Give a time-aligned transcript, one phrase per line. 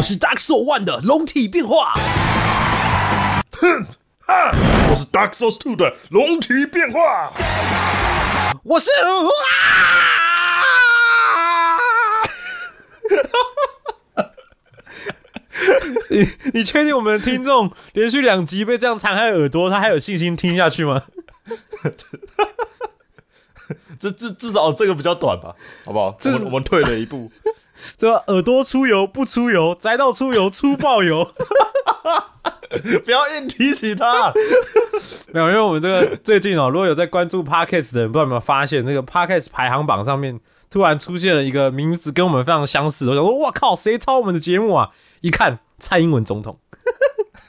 [0.00, 1.92] 我是 Dark Soul One 的龙体变化。
[3.52, 3.84] 哼
[4.20, 4.50] 哈！
[4.90, 7.30] 我是 Dark Souls Two 的龙体变化。
[8.62, 9.30] 我是哇！
[16.08, 21.02] 你你确定我们的听众连续两集被这样残害耳朵，他还有信心听下去吗？
[23.98, 25.54] 这至至少这个比较短吧，
[25.84, 26.16] 好不好？
[26.24, 27.30] 我们我们退了一步，
[27.96, 31.30] 这耳朵出油不出油，宅到出油出爆油。
[33.04, 34.32] 不要硬提起他。
[35.32, 40.38] 没有，因为我们这个最近哦，如果有在关注 Podcast 的人，不知道有没有发现，那个 Podcast 排行榜上面
[40.70, 43.08] 突然出现了一个名字跟我们非常相似。
[43.08, 44.90] 我想说，哇靠，谁抄我们的节目啊？
[45.20, 46.60] 一看，蔡英文总统。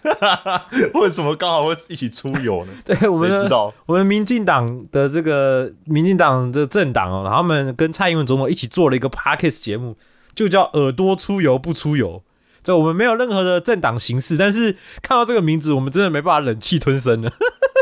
[0.95, 2.73] 为什么刚好会一起出游呢？
[2.83, 3.71] 对，我们知道？
[3.85, 9.95] 我们民进党的这个民进党的政党哦，他们跟蔡英文总统一起做了一个 Podcast 节目，
[10.35, 12.23] 就叫“耳朵出油不出油”。
[12.63, 17.31] 这我们没有任何的政党形式，但是看到这个名字，我们真的没办法忍气吞声了。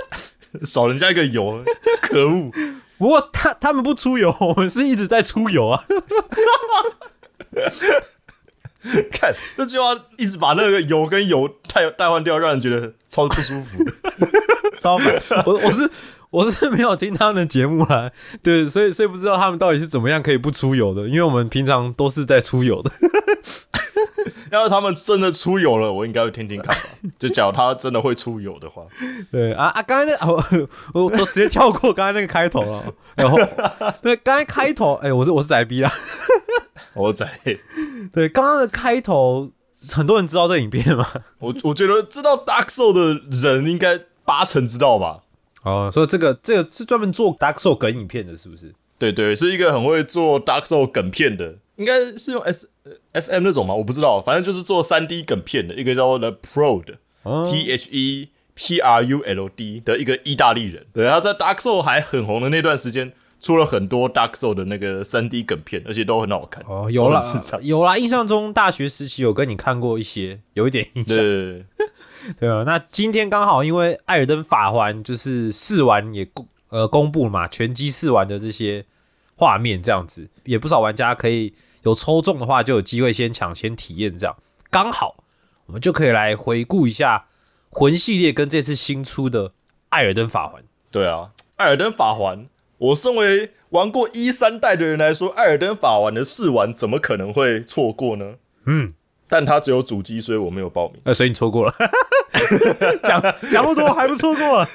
[0.63, 1.63] 少人家一个油，
[2.01, 2.51] 可恶！
[2.97, 5.83] 不过他他们不出油，我们是一直在出油啊。
[9.11, 13.83] 看这句话，一直把那个油跟油代代换掉，让人觉得超不舒服。
[14.79, 15.21] 超烦！
[15.45, 15.91] 我我是
[16.31, 18.11] 我是没有听他们的节目啦，
[18.43, 22.91] 对，所以所以不知道他们到底是怎么样可以不出油的，因为我们平常都是在出游的。
[24.51, 26.81] 要是他们真的出游了，我应该会听听看吧。
[27.19, 28.83] 就假如他真的会出游的话，
[29.31, 29.81] 对啊啊！
[29.83, 30.43] 刚才那我
[30.93, 32.83] 我我直接跳过刚才那个开头了。
[33.15, 33.37] 然后
[34.01, 35.91] 对刚才开头，哎、我是我是仔逼啊。
[36.95, 37.27] 我仔
[38.11, 39.51] 对，刚刚的开头，
[39.95, 41.07] 很多人知道这影片吗？
[41.37, 45.19] 我我觉得知道 Dark Soul 的人应该八成知道吧。
[45.63, 48.73] 哦，所以这个这个是专门做 Dark Soul 梗影片的，是不是？
[48.97, 52.69] 对对，是一个很会做 Dark Soul 梗片的，应该是用 S
[53.13, 53.73] F M 那种吗？
[53.73, 60.85] 我不知道，反正就是做三 D 梗片的一个叫做 The Pro 的、哦 T H E P R U L D 的一个意大利人。
[60.91, 66.61] 对，他在 Dark Soul 还很红的那段时间，出了很多 Dark Soul 的那个三 D 梗片，而且都很好看。
[66.67, 67.21] 哦，有啦
[67.61, 71.17] 有啦，印象中大学时期有跟你看过一些，有一点印象。
[71.17, 71.65] 对，
[72.39, 78.85] 对啊，那今天刚好因为《艾尔登法环》就是试玩也公呃公布了嘛，拳击试玩的这些
[79.35, 81.53] 画面这样子，也不少玩家可以
[81.83, 84.35] 有抽中的话，就有机会先抢先体验这样。
[84.69, 85.23] 刚好
[85.67, 87.25] 我们就可以来回顾一下
[87.69, 89.49] 魂系列跟这次新出的
[89.89, 90.61] 《艾尔登法环》。
[90.91, 92.47] 对啊，艾尔登法环，
[92.77, 98.35] 我身为玩过一三代的人来说，艾尔登法环的试玩怎么可能会错过呢？
[98.65, 98.93] 嗯，
[99.29, 100.99] 但他只有主机，所以我没有报名。
[101.03, 101.73] 呃，所以你错过了，
[103.03, 104.67] 讲讲不多还不错过了。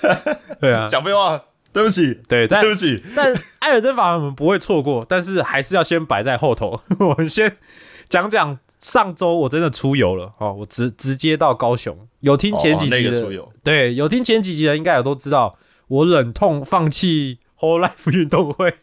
[0.60, 1.40] 对啊，讲废话，
[1.72, 6.80] 对不起，对，但对不起，但艾尔登法环我们不会错过，但是还是要先摆在后头。
[6.98, 7.56] 我们先
[8.08, 11.96] 讲讲上周我真的出游了哦，我直直接到高雄。
[12.20, 15.58] 有听前几集的，对，有听前几集的应该也都知道，
[15.88, 18.74] 我忍痛放弃 Whole Life 运动会，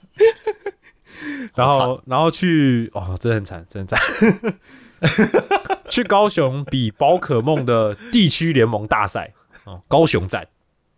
[1.56, 4.53] 然后然后去哦，真的很惨，真的很惨。
[5.89, 9.34] 去高雄比宝可梦的地区联盟大赛
[9.66, 10.47] 哦，高雄站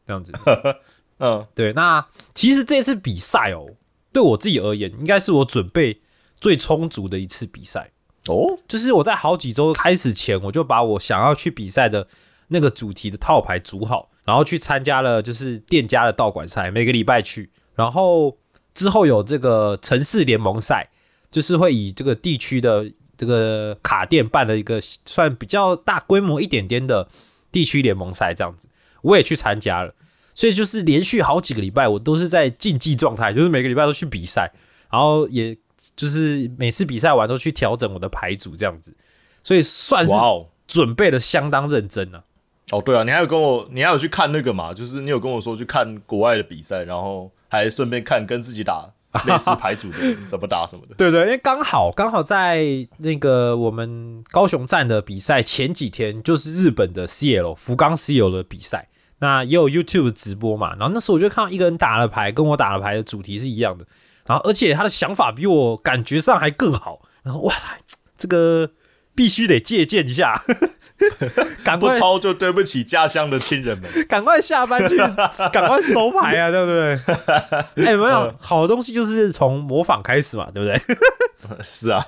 [0.05, 0.33] 这样子。
[1.19, 3.75] 嗯，对，那其实这次比赛哦，
[4.11, 6.01] 对我自己而言，应该是我准备
[6.35, 7.91] 最充足的一次比赛。
[8.27, 12.07] 哦，就是我在好几周开始前，我就把我想要去比赛的
[12.49, 17.51] 那个主题的套牌组好，然后去参加了就是店家的道馆赛，每个礼拜去。
[17.75, 18.37] 然后
[18.73, 20.89] 之后有这个城市联盟赛，
[21.31, 22.91] 就是会以这个地区的
[23.23, 27.07] 这个卡店办了一个算比较大规模一点点的
[27.51, 28.67] 地区联盟赛，这样子
[29.01, 29.95] 我也去参加了。
[30.33, 34.51] 所以就是连续好几个礼拜，我都是在竞技状态，就是每个礼拜都去比赛，
[34.91, 35.55] 然后也
[35.95, 38.93] 就是每次比赛完都去调整我的牌组这样子，
[39.41, 42.23] 所以算是哦，准备的相当认真啊。
[42.71, 44.73] 哦，对啊，你还有跟我，你还有去看那个嘛？
[44.73, 48.89] 就是你有跟我说去看国外的比赛，然后还顺便看跟自己打
[49.25, 50.95] 类似牌组的怎么打什么的。
[50.95, 52.63] 对对，因为刚好刚好在
[52.97, 58.89] 那个我们高雄站的比赛前几天，就是日本的 CL 福冈 CL 的比赛，
[59.19, 60.71] 那也有 YouTube 直播嘛。
[60.71, 63.85] 然后那时候我就看到一个人打了牌，跟我打了牌的主题是一样的，
[64.25, 67.01] 然后而且他的想法比我感觉上还更好。
[67.23, 67.67] 然后哇塞，
[68.17, 68.71] 这个
[69.15, 70.43] 必须得借鉴一下，
[71.63, 73.89] 赶快不抄就对不起家乡的亲人们。
[74.07, 74.97] 赶快下班去，
[75.51, 77.85] 赶快收牌啊，对不对？
[77.85, 80.97] 哎、没有好东西就是从模仿开始嘛，对不对？
[81.63, 82.05] 是啊，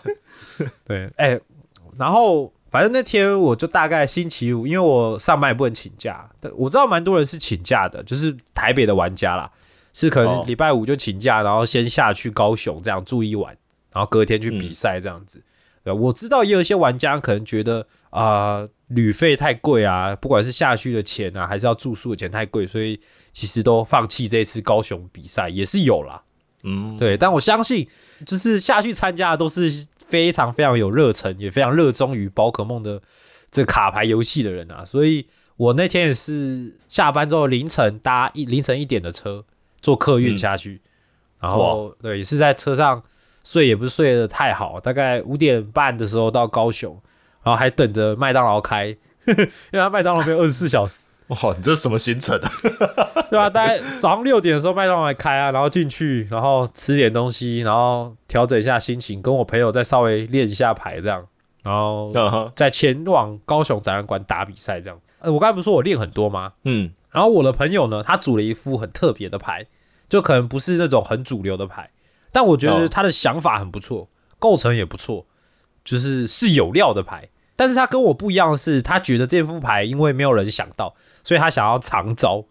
[0.86, 1.40] 对，哎、
[1.98, 9.52] 然后反正那天我就大概星期五，因为我上班也不能请假，但我知道蛮多人是请假的，就是台北的玩家啦，
[9.94, 13.56] 是可能哦礼拜五就请假，然后先下去高雄这样住一晚，
[13.94, 15.42] 然后隔天去比赛这样子。
[15.86, 23.00] 对，我知道也有一些玩家可能觉得啊、旅费太贵啊，不管是下去的钱啊，还是要住宿的钱太贵，所以
[23.32, 26.24] 其实都放弃这次高雄比赛也是有啦。
[26.64, 27.88] 嗯，对，但我相信，
[28.26, 33.00] 就是下去参加的都是非常非常有热忱，也非常热衷于宝可梦的
[33.52, 34.84] 这卡牌游戏的人啊。
[34.84, 35.28] 所以
[35.58, 39.46] 我那天也是下班之后凌晨搭一凌晨一点的车
[39.82, 40.82] 坐客运下去，
[41.40, 43.04] 然后对，也是在车上
[43.46, 47.00] 睡，也不是睡得太好，大概五点半的时候到高雄，
[47.44, 48.88] 然后还等着麦当劳开，
[49.28, 50.96] 因为它麦当劳没有二十四小时。
[51.28, 52.52] 哇，你这是什么行程啊？
[53.32, 61.26] 对啊，大概早上六点的时候麦当劳还开啊，然后进去，然后吃点东西，然后调整一下心情，跟我朋友再稍微练一下牌这样，
[61.64, 65.00] 然后再前往高雄展览馆打比赛这样。
[65.20, 66.54] 呃，我刚才不是说我练很多吗？
[66.64, 69.66] 嗯，然后我的朋友呢，他组了一副很特别的牌，
[70.08, 71.90] 就可能不是那种很主流的牌，
[72.36, 74.10] 但我觉得哦他的想法很不错，
[74.40, 75.26] 构成也不错，
[75.86, 77.30] 就是是有料的牌。
[77.56, 80.94] 但是他跟我不一样的是，他觉得这副牌因为没有人想到，
[81.24, 82.44] 所以他想要藏招。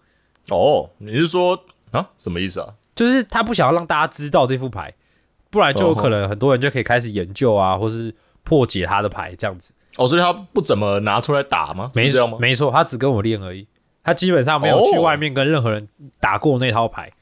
[0.49, 2.73] 哦，你是说啊，什么意思啊？
[2.95, 4.95] 就是他不想要让大家知道这副牌，
[5.51, 9.75] 不然就有可能很多人就可以开始研究啊，或是破解他的牌这样子。
[9.99, 11.91] 哦，所以他不怎么拿出来打吗？
[11.95, 12.39] 没是这样吗？
[12.41, 13.69] 没错，他只跟我练而已，
[14.03, 15.87] 他基本上没有去哦外面跟任何人
[16.21, 17.13] 打过那套牌。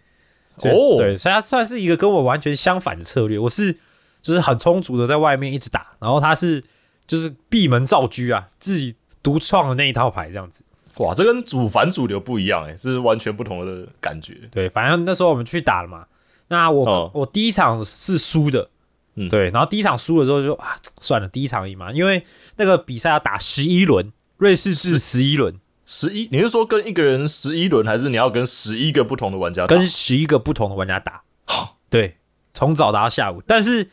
[0.56, 3.38] 哦对，所以他算是一个跟我完全相反的策略。
[3.38, 3.78] 我是
[4.20, 6.62] 就是很充足的在外面一直打，然后他是
[7.06, 10.62] 就是闭门造车啊，自己独创的那一套牌这样子。
[10.98, 14.36] 哇，这跟主反主流不一样哎，是完全不同的感觉。
[14.50, 16.06] 对，反正那时候我们去打了嘛。
[16.48, 18.68] 那我、哦我第一场是输的，
[19.14, 22.22] 嗯对，然后第一场输了之后就啊，算了，第一场赢嘛，因为
[22.56, 29.76] 那个比赛要打十一轮，瑞士是十一轮，十一，你是说跟一个人十一轮，还是你要跟十一个不同的玩家打？
[29.76, 31.78] 跟十一个不同的玩家打，好。
[31.90, 32.16] 对，
[32.54, 33.90] 从早打到下午，但是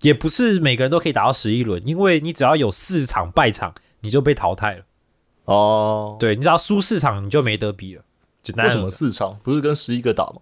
[0.00, 4.84] 也不是每个人都可以打到十一轮，因为你只要有四场败场，你就被淘汰了，
[5.44, 8.02] 哦，对你只要输四场，你就没得比了。
[8.42, 9.38] 简单为什么四场？
[9.42, 10.40] 不是跟十一个打吗？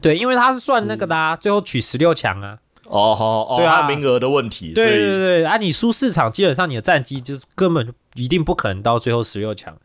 [0.00, 2.58] 对，因为他是算那个的、啊，最后取十六强啊。
[2.84, 3.82] 哦，好，哦，对啊。
[3.82, 9.76] 它名额的问题，对对对啊，你输四场，基本上你的战绩就是根本就一定不可能到最后十六强，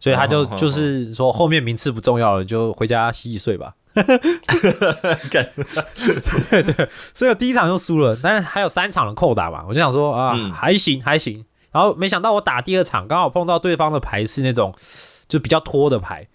[0.00, 3.74] 所以他就就是说后面名次不重要了，就回家洗洗睡吧。
[6.50, 11.44] 对对所以我第一场就输了，但是还有三场的扣打嘛，我就想说啊，嗯还行还行。
[11.70, 14.74] 然后没想到我打第二场，刚好碰到对方的牌是那种
[15.28, 16.26] 就比较拖的牌，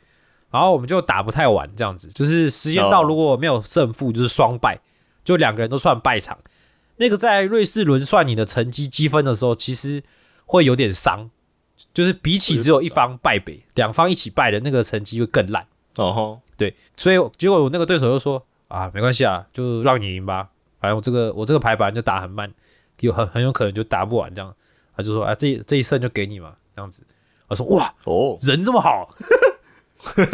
[0.52, 4.80] 然后我们就打不太完，这样子，就是时间到哦如果没有胜负，就是双败，
[5.24, 6.38] 就两个人都算败场。
[6.98, 10.04] 那个在瑞士轮算你的成绩积分的时候，其实
[10.46, 11.30] 会有点伤，
[11.94, 15.66] 就是比起只有一方败北，两方一起败的那个成绩会更烂。
[15.98, 22.52] 哦吼，对，所以结果我那个对手就说啊，没关系啊，就让你赢吧，反正我这个我这个牌板就打很慢，
[23.00, 24.54] 有很很有可能就打不完这样。
[24.98, 27.04] 他就说啊，这这一胜就给你嘛，这样子。
[27.48, 29.08] 我说哇，哦，人这么好，
[30.16, 30.26] 对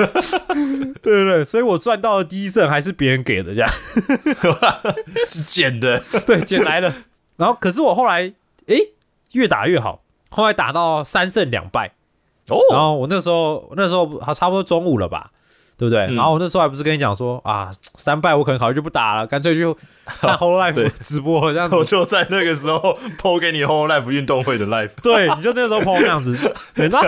[1.01, 3.69] 对对，所以我赚到的第一胜还是别人给的，这样
[5.29, 6.93] 是捡的，对，捡来的。
[7.38, 8.33] 然后可是我后来
[8.67, 8.93] 诶
[9.33, 11.93] 越打越好，后来打到三胜两败，
[12.50, 12.57] 哦。
[12.71, 15.31] 然哦，后我那时候那时候还差不多中午了吧，
[15.77, 16.07] 对不对？
[16.07, 16.15] 嗯。
[16.15, 19.73] 然后我那时候还不是跟你讲说啊，三败我可能考虑就不打了，干脆就
[20.05, 20.85] 看 Whole 对。
[20.88, 21.83] Life 直播这样我。
[21.83, 26.38] 就在那个时候抛给你 Whole Life 运动会的 Life， 对，你就那时候抛那样子。
[26.73, 27.00] 对，那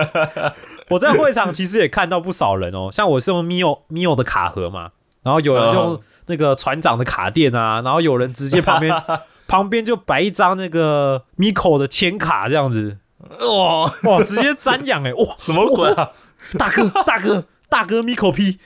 [0.90, 4.90] 我在会场其实也看到不少人哦，像我是用 Mio Mio 的卡盒嘛，
[5.22, 6.00] 然后有人用嗯。
[6.26, 8.90] 那个船长的卡垫啊，然后有人直接旁边
[9.46, 12.96] 旁边就摆一张那个 Miko 的签卡这样子，
[13.40, 16.10] 哇，哇，直接瞻仰哎， 哇，什么鬼啊？
[16.58, 18.58] 大哥 大哥大哥 Miko P。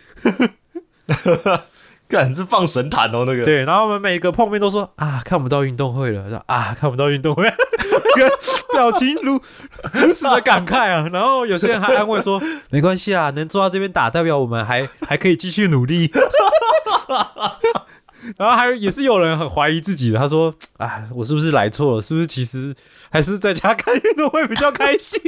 [2.08, 7.44] 干，是放神坛哦，那个，对，然后我们每个碰面都说啊，看不到运动会了，说啊，看不到运动会，
[8.72, 9.38] 表情如
[9.92, 11.06] 如此的感慨啊。
[11.12, 16.10] 然后有些人还安慰说，没关系啊，能坐到这边打，代表我们还还可以继续努力。
[18.36, 22.02] 然后还有也是有人很怀疑自己的，他说：“哎，我是不是来错了？
[22.02, 22.74] 是不是其实
[23.10, 25.20] 还是在家看运动会比较开心？”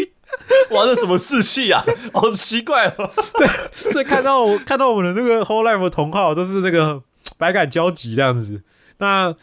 [0.71, 1.85] 玩的什么士气啊？
[2.13, 3.11] 好奇怪哦。
[3.35, 7.03] 对所以看到我看到我们的那个 Whole Life 同号都是那个
[7.37, 8.63] 百感交集这样子。
[8.99, 9.35] 那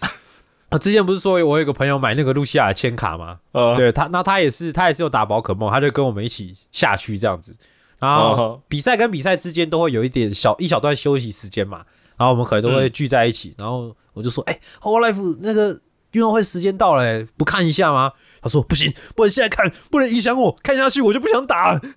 [0.70, 3.40] 我之前不是说我有个朋友买那个露西亚的签卡吗？
[3.52, 7.56] 呃，对他，那他也是他也是有打宝可梦，他就跟我们一起下去这样子。
[8.00, 11.84] 然后嗯比赛跟比赛之间都会有一点小一小段休息时间嘛，
[12.18, 13.54] 然后我们可能都会聚在一起。
[13.58, 15.80] 然后我就说：“哎、，Whole Life 那个
[16.12, 21.82] 运动会时间到了、欸，不看一下吗？”他说：“不行，不能现在看，不能影响我，看下去我就不想打了。”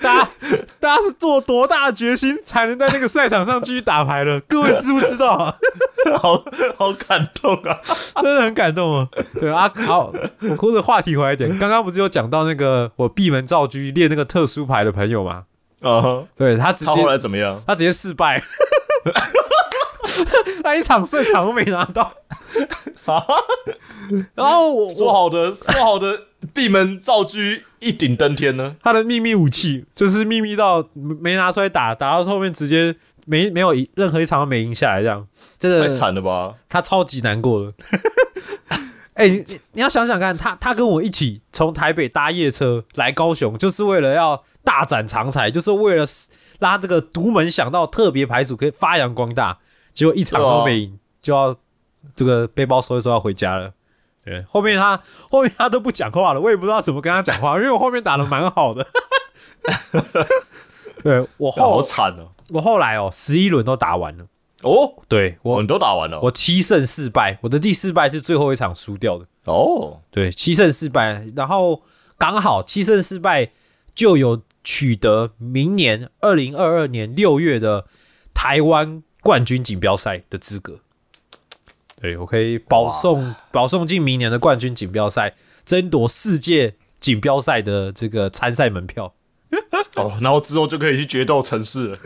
[0.00, 0.30] 大家
[0.80, 4.40] 大家是做多大的决心才能在那个赛场上继续打牌的？
[4.48, 5.54] 各位知不知道啊？
[6.18, 6.44] 好
[6.76, 7.78] 好感动啊！
[8.22, 9.08] 真的很感动啊。
[9.34, 10.12] 对啊，好，
[10.58, 15.44] 或者话题回来一点，刚刚不是有讲到那个我闭门造车练那个特殊牌的朋友吗？
[15.80, 17.62] 啊，对他直他后来怎么样？
[17.66, 18.42] 他直接失败，
[20.62, 22.12] 他一场胜场都没拿到。
[24.34, 27.38] 然后我我说好的说好的闭门造车
[27.78, 28.76] 一顶登天呢？
[28.82, 32.94] 他的秘密武器就是秘密到没拿出来打，打到后面直接
[33.26, 35.26] 没没有一任何一场都没赢下来，这样
[35.58, 36.54] 这个太惨了吧！
[36.68, 37.72] 他超级难过的。
[39.14, 46.04] 哎、你你你要想想看，他他跟我一起从台北搭夜车来高雄，就是为了要大展长才，就是为了
[46.58, 49.60] 拉这个独门想到特别牌组可以发扬光大。
[49.94, 51.56] 结果一场都没赢，就要
[52.14, 53.72] 这个背包收一收要回家了。
[54.22, 58.86] 对，后面他 后面他都不讲话了，我也不知道怎么跟他讲话，因为我后面打的蛮好的。
[61.02, 62.28] 对我好惨哦！
[62.50, 64.26] 我后来哦，十一轮都打完了。
[64.62, 69.24] 哦，对我我你都打完了我七胜四败，我的第四败是最后一场输掉的。
[69.46, 71.80] 哦，对，七胜四败，然后
[72.18, 73.50] 刚好七胜四败
[73.98, 77.86] 就有取得明年二零二二年六月的
[78.32, 80.78] 台湾冠军锦标赛的资格。
[82.00, 89.12] 对我可以保送保送进明年的冠军锦标赛，争夺世界锦标赛的这个参赛门票。
[89.96, 91.98] 哦，然后之后就可以去决斗城市了。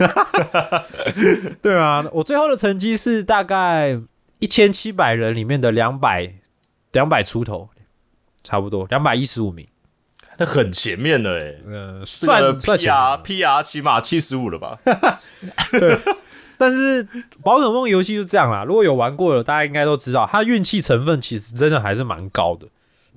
[1.61, 4.01] 对啊，我最后的成绩是大概
[4.39, 6.33] 一千七百人里面的两百
[6.91, 7.69] 两百出头，
[8.43, 9.67] 差不多两百一十五名。
[10.43, 14.77] 那很前面的哎，呃，算个算前 PR 面 PR 起码七十五了吧？
[15.71, 15.99] 对
[16.57, 17.05] 但是
[17.43, 22.67] 宝可梦游戏就这样啦，如果有玩过的，大家应该都知道，它运气成分其实真的还是蛮高的。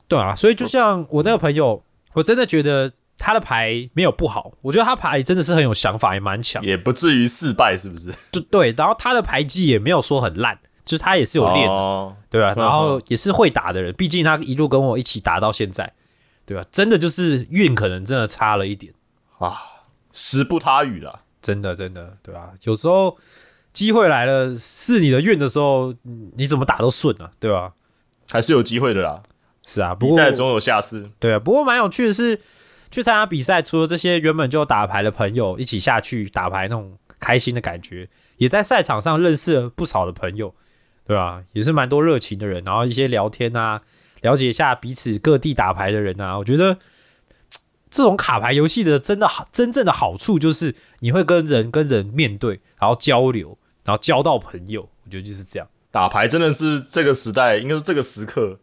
[0.09, 1.83] 对啊，所以就像我那个朋友，
[2.14, 6.62] 我真的觉得他的牌没有不好，我觉得他牌真的是很有想法，也蛮强。
[6.64, 8.12] 也不至于四败，是不是？
[8.33, 15.92] 就对，然后他的牌技也没有说很烂，就是他也是有练的，哦对吧、嗯然后也是会打的人，毕竟他一路跟我一起打到现在，
[16.47, 18.95] 对吧、真的就是运可能真的差了一点。
[19.38, 19.61] 啊，
[20.12, 21.21] 时不他与了。
[21.43, 23.19] 真的真的，对吧、有时候
[23.73, 27.75] 机会来了，是你的运的时候，嗯你怎么打都顺啊，对吧、
[28.31, 29.23] 还是有机会的啦，
[29.65, 31.09] 是啊，不过比赛总有下次。
[31.21, 32.41] 对啊，不过蛮有趣的是，
[32.91, 40.53] 去参加比赛，除了这些原本就打牌的朋友一起下去打牌那种开心的感觉，也在赛场上认识了不少的朋友，
[41.07, 43.83] 对吧、也是蛮多热情的人，然后一些聊天啊，
[44.23, 46.78] 了解一下彼此各地打牌的人啊，我觉得。
[47.88, 54.82] 这种卡牌游戏的真的好，真正的好处就是你会跟人跟人面对，然后交流，然后交到朋友。
[55.04, 55.66] 我觉得就是这样。
[55.90, 58.58] 打牌真的是这个时代，应该是这个时刻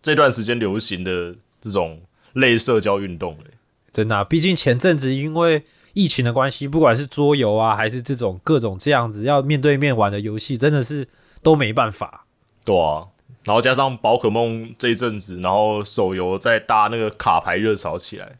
[0.00, 2.00] 这段时间流行的这种
[2.32, 3.50] 类社交运动嘞。
[3.92, 11.08] 真的啊、毕竟前阵子因为疫情的关系，不管是桌游啊，还是这种各种这样子要面对面玩的游戏，真的是
[11.42, 12.24] 都没办法。
[12.64, 13.08] 对啊，
[13.48, 18.36] 然后加上宝可梦这一阵子，然后手游再搭那个卡牌热潮起来。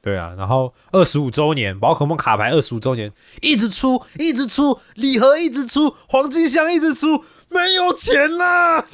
[0.00, 8.82] 对啊，然后二十五周年，宝可梦卡牌二十五周年，一直出，一直出，礼盒一直出，黄金箱一直出，没有钱啦！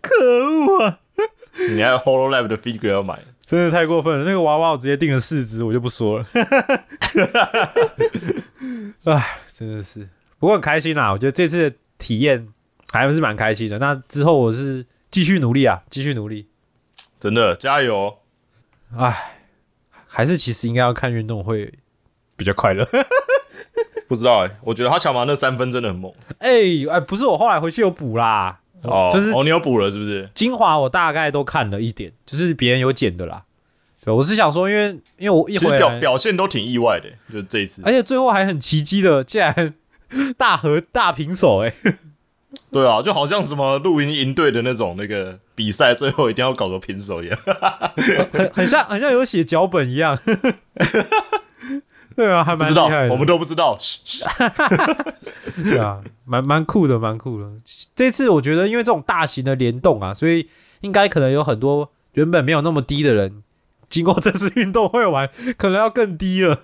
[0.00, 1.00] 可恶啊！
[1.68, 6.26] 你还有 Hololive 的 figure 要买，真的太过分了，那个娃娃我直接订了四只，我就不说了。
[9.04, 10.06] 哎，真的是，
[10.38, 12.48] 不过很开心啦，我觉得这次的体验
[12.92, 13.78] 还是蛮开心的。
[13.78, 16.48] 那之后我是继续努力啊，继续努力。
[17.18, 18.18] 真的加油！
[18.96, 19.32] 哎，
[20.06, 21.72] 还是其实应该要看运动会
[22.36, 22.88] 比较快乐。
[24.08, 26.48] 不知道哎、我觉得他抢完那三分真的很猛哎、
[26.88, 29.10] 哎，不是我后来回去有补啦，哦。
[29.12, 30.30] 就是哦，你有补了是不是？
[30.32, 33.44] 精华我大概都看了一点，就是别人有剪的啦。
[34.04, 37.82] 对，我是想说，因为因为我一回，表表现都挺意外的、就这一次。
[37.84, 39.74] 而且最后还很奇迹的，竟然
[40.36, 41.74] 大和大平手、哎，
[42.72, 47.38] 对啊，就好像什么露营营队的那种那个比赛，最后一定要搞个平手一样。
[48.32, 50.18] 很很像很像有写脚本一样。
[52.16, 53.12] 对啊，还蛮厉害，的。
[53.12, 53.76] 我们都不知道。
[55.62, 57.46] 对啊，蛮蛮酷的，蛮酷的。
[57.94, 60.48] 这次我觉得，因为这种大型的联动啊，所以
[60.80, 63.42] 应该可能有很多原本没有那么低的人，
[63.90, 66.62] 经过这次运动会玩，可能要更低了。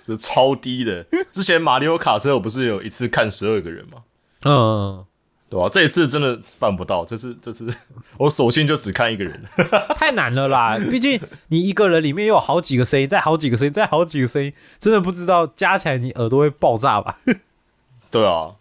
[0.00, 1.04] 是超低的。
[1.32, 4.04] 之前马里奥卡车我不是有一次看十二个人吗？
[4.44, 5.04] 嗯，
[5.48, 7.72] 对吧、这一次真的办不到，这次这次
[8.18, 9.42] 我索性就只看一个人。
[9.96, 10.78] 太难了啦！
[10.90, 17.18] 毕竟你一个人里面又有好几个声音，再好几个声音，再好几个声音，真的不知道加起来你耳朵会爆炸吧？
[18.10, 18.52] 对啊，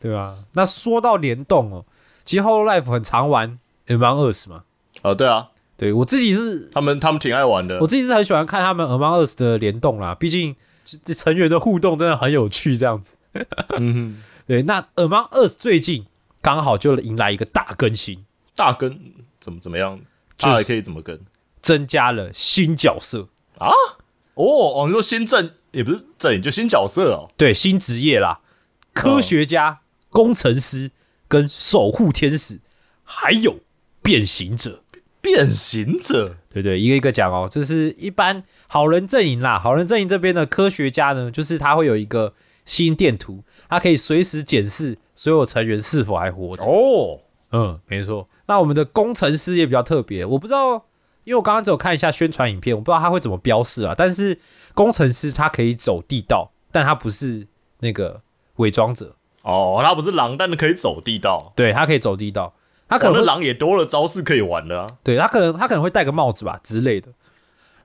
[0.00, 0.36] 对啊？
[0.52, 1.84] 那说到联动哦，
[2.24, 4.64] 其实 Hololive 很常玩 Among Us 嘛。
[5.02, 7.86] 啊对啊，对我自己是他们他们挺爱玩的我。
[7.86, 10.56] 自己是很喜欢看他们 Among Us 的联动啦，毕竟
[11.04, 13.14] 这成员的互动真的很有趣，这样子。
[13.78, 16.06] 嗯哼，对，那 Among Us 最近
[16.40, 18.24] 刚好就迎来一个大更新，
[18.56, 18.98] 大更
[19.40, 20.00] 怎么怎么样？
[20.36, 21.18] 就是可以怎么更？
[21.60, 23.70] 增加了新角色啊，
[24.34, 27.30] 哦哦，你说新阵也不是阵，就新角色哦。
[27.36, 28.40] 对，新职业啦，
[28.92, 29.80] 科学家、
[30.10, 30.90] 工程师
[31.28, 32.60] 跟守护天使，
[33.04, 33.60] 还有
[34.02, 34.82] 变形者。
[35.20, 37.48] 变形者对对，一个一个讲哦。
[37.48, 42.34] 这是一般好人阵营啦，好人阵营这边的科学家呢，就是他会有一个
[42.64, 46.64] 心电图，它可以随时检视所有成员是否还活着。
[46.64, 47.20] 哦，
[47.52, 48.28] 嗯，没错。
[48.46, 50.74] 那我们的工程师也比较特别，我不知道，
[51.24, 53.94] 因为我刚刚只有看一下宣传影片，我不知道他会怎么标示啊。
[53.96, 54.38] 但是
[54.74, 57.46] 工程师他可以走地道，但他不是
[57.80, 58.22] 那个
[58.56, 61.52] 伪装者，哦，他不是狼，但是可以走地道。
[61.56, 62.54] 对他可以走地道，
[62.88, 64.86] 他可可能狼也多了招式可以玩的啊。
[65.02, 67.08] 对他可能他可能会戴个帽子吧之类的。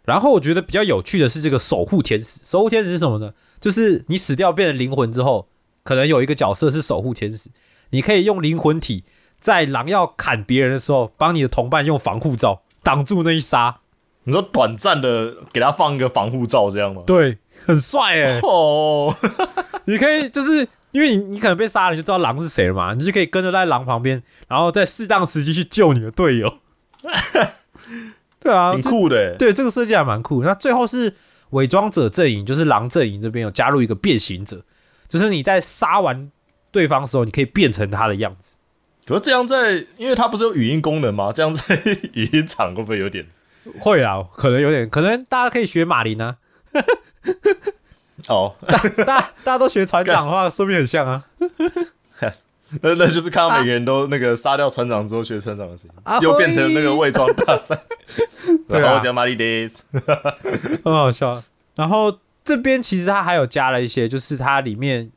[0.03, 3.33] 然后我觉得比较有趣的是这个守护天使，守护天使是什么呢？
[3.59, 5.47] 就是你死掉变成灵魂之后，
[5.83, 7.49] 可能有一个角色是守护天使，
[7.91, 9.03] 你可以用灵魂体
[9.39, 13.79] 在狼要砍别人的时候，帮你的同伴用防护罩挡住那一杀。
[14.23, 17.03] 你说短暂的给他放一个防护罩这样吗？
[17.07, 19.15] 对，很帅哎、 哦，
[19.85, 26.57] 你可以就是因为你你可能被杀了，你就知道狼是谁了嘛，你就可以跟着在狼旁边，然后在适当时机去救你的队友。
[28.39, 29.35] 对啊，挺酷的欸。
[29.37, 30.43] 对这个设计还蛮酷。
[30.43, 31.15] 那最后是
[31.51, 34.63] 伪装者阵营，就是狼阵营这边有加入一个变形者，
[35.07, 36.31] 就是你在杀完
[36.71, 38.57] 对方的时候，你可以变成他的样子。
[39.05, 41.31] 可是这样在，因为它不是有语音功能吗？
[41.33, 41.81] 这样在
[42.13, 43.25] 语音场会不会有点？
[43.79, 46.35] 会啊，可能有点，可能大家可以学马林啊，
[48.27, 51.23] 哦，大大大家都学船长的话，说不定很像啊。
[52.81, 57.79] 那那就是看到每个人都那个杀掉船长之后学船长的声音，啊又变成那个伪装大赛。
[58.67, 59.83] 对啊然后叫玛丽迪斯，
[60.83, 61.41] 很好笑。
[61.75, 65.11] 然后这边其实它还有加了一些，就是它里面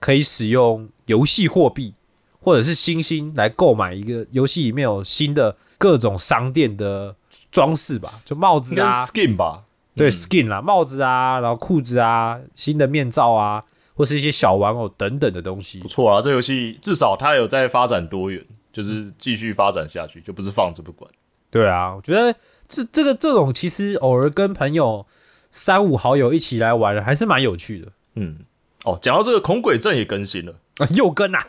[0.00, 1.94] 可以使用游戏货币
[2.40, 7.14] 或者是星星来购买一个游戏里面有新的各种商店的
[7.50, 9.64] 装饰吧，就帽子啊，skin 吧？
[9.94, 13.62] 对嗯 skin 啦，帽子啊，然后裤子啊，新的面罩啊，
[13.94, 15.88] 或是一些小玩偶等等的东西不。
[15.88, 21.10] 错啊，这游戏至少它有在发展多元，就是继续发展下去，就不是放着不管。
[21.50, 22.34] 对啊，我觉得
[22.72, 25.06] 这这个这种其实偶尔跟朋友
[25.50, 27.88] 三五好友一起来玩，还是蛮有趣的。
[28.14, 28.38] 嗯，
[28.84, 31.46] 哦，讲到这个恐鬼阵也更新了，啊，又更啊，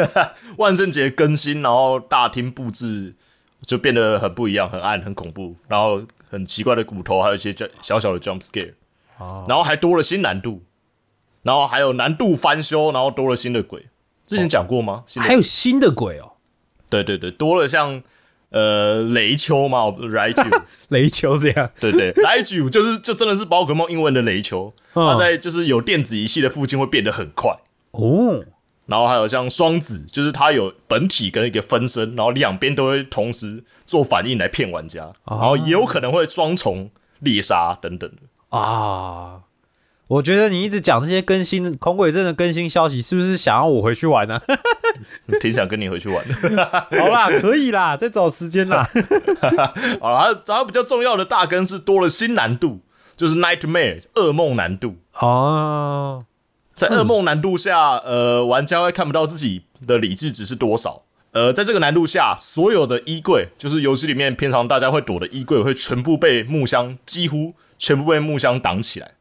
[0.56, 3.14] 万圣节更新，然后大厅布置
[3.60, 8.72] 就变得很不一样，很暗，很恐怖，然后很奇怪的骨头，还有一些小小的 jump scare，
[9.18, 9.44] 哦。
[9.46, 10.62] 然后还多了新难度，
[11.42, 13.88] 然后还有难度翻修，然后多了新的鬼。
[14.24, 15.04] 之前讲过吗？
[15.18, 16.32] 还有新的鬼哦，
[16.88, 18.02] 对对对，多了像
[18.52, 21.70] 呃雷丘嘛 r a i j u 雷丘这样。
[21.80, 22.12] 对对。
[22.44, 25.12] J u 就是就真的是宝可梦英文的雷丘，嗯。
[25.12, 27.56] 它在就是有电子仪器的附近会变得很快。
[27.92, 28.44] 哦，
[28.86, 38.16] 然后还有像双子，就是它有本体跟一个分身，然后两边都会同时做反应来骗玩家，哦然后也有可能会双重猎杀等等的。
[38.56, 39.40] 啊，
[40.12, 44.38] 我觉得你一直讲这些更新恐鬼症的更新消息，是不是想要我回去玩呢、
[45.40, 46.34] 挺想跟你回去玩的。
[47.00, 48.86] 好啦，可以啦，再找时间啦。
[50.00, 52.80] 好了，还有还有比较重要的大更是多了新难度，
[53.16, 54.96] 就是 Nightmare 噩梦难度。
[55.18, 56.26] 哦，
[56.74, 61.04] 在噩梦难度下，呃，玩家会看不到自己的理智值是多少。
[61.30, 69.12] 呃，在这个难度下，所有的衣柜，就是游戏里面平常大家会躲的衣柜，会全部被木箱几乎全部被木箱挡起来。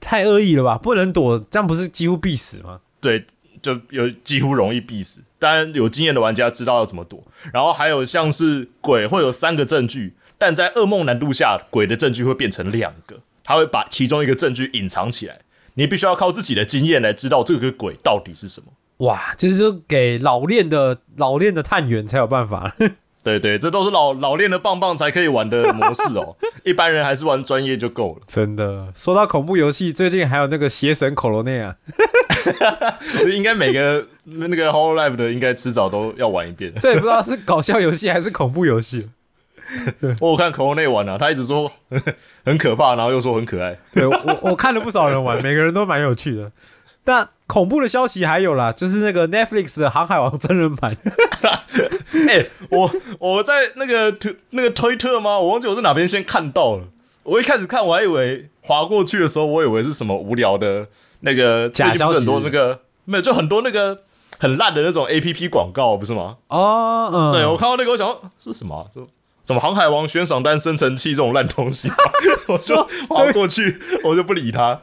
[0.00, 0.78] 太恶意了吧？
[0.78, 2.80] 不能躲，这样不是几乎必死吗？
[3.00, 3.26] 对，
[3.60, 5.22] 就有几乎容易必死。
[5.38, 7.22] 当然，有经验的玩家知道要怎么躲。
[7.52, 15.40] 然后还有像是鬼会有三个证据，但在噩梦难度下，鬼的证据会变成两个，他会把其中一个证据隐藏起来。
[15.74, 18.72] 你必须要靠自己的经验来知道这个鬼到底是什么。
[19.06, 22.74] 哇，就是说给老练的老练的探员才有办法。
[23.24, 28.22] 对对，这都是老老练的棒棒才可以玩的模式哦， 一般人还是玩专业就够了。
[28.26, 31.76] 真的，说到恐怖游戏，最近还有那个邪神恐龙内啊，
[33.34, 36.72] 应该每个那个 Hololive 的，应该迟早都要玩一遍。
[36.80, 39.08] 这也不知道是搞笑游戏还是恐怖游戏。
[40.20, 41.70] 我有看恐龙内玩啊，他一直说
[42.44, 43.76] 很可怕，然后又说很可爱。
[43.92, 46.50] 对我我看了不少人玩，每个人都蛮有趣的。
[47.04, 50.96] 但恐怖的消息还有啦，就是那个 Netflix 的《航海王》真人版。
[52.28, 55.38] 哎、我我在那个推那个推特吗？
[55.38, 56.84] 我忘记我在哪边先看到了。
[57.22, 60.88] 我一开始看，我还以为划过去的时候，我以为是什么无聊的
[61.20, 64.02] 那个假消息很多那个没有，就很多那个
[64.38, 66.36] 很烂的那种 A P P 广告，不是吗？
[66.48, 69.00] 哦，嗯，对我看到那个，我想说是什么啊、这
[69.44, 71.96] 怎么航海王悬赏单生成器这种烂东西、啊？
[72.48, 72.76] 我就
[73.08, 74.82] 划过去，我就不理他。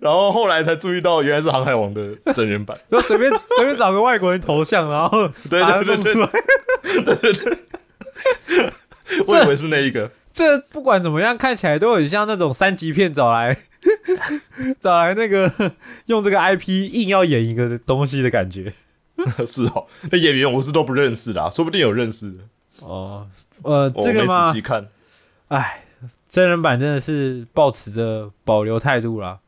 [0.00, 2.76] 然后后来才注意到，原来是航海王的真人版。
[2.90, 6.30] 就随便随便找个外国人头像，然后 对把它对对弄出来。
[9.26, 10.10] 我以为是那一个。
[10.32, 13.56] 这不管怎么样，看起来都很像那种三级片找来
[14.80, 15.50] 找来那个
[16.06, 18.72] 用这个 IP 硬要演一个东西的感觉。
[19.44, 22.38] 是哦，那演员我是都不认识的、啊，说不定有认识的。
[22.82, 23.26] 哦，
[23.62, 24.86] 呃，这个嘛仔细，看。
[25.48, 25.84] 哎，
[26.30, 29.38] 真人版真的是保持着保留态度啦，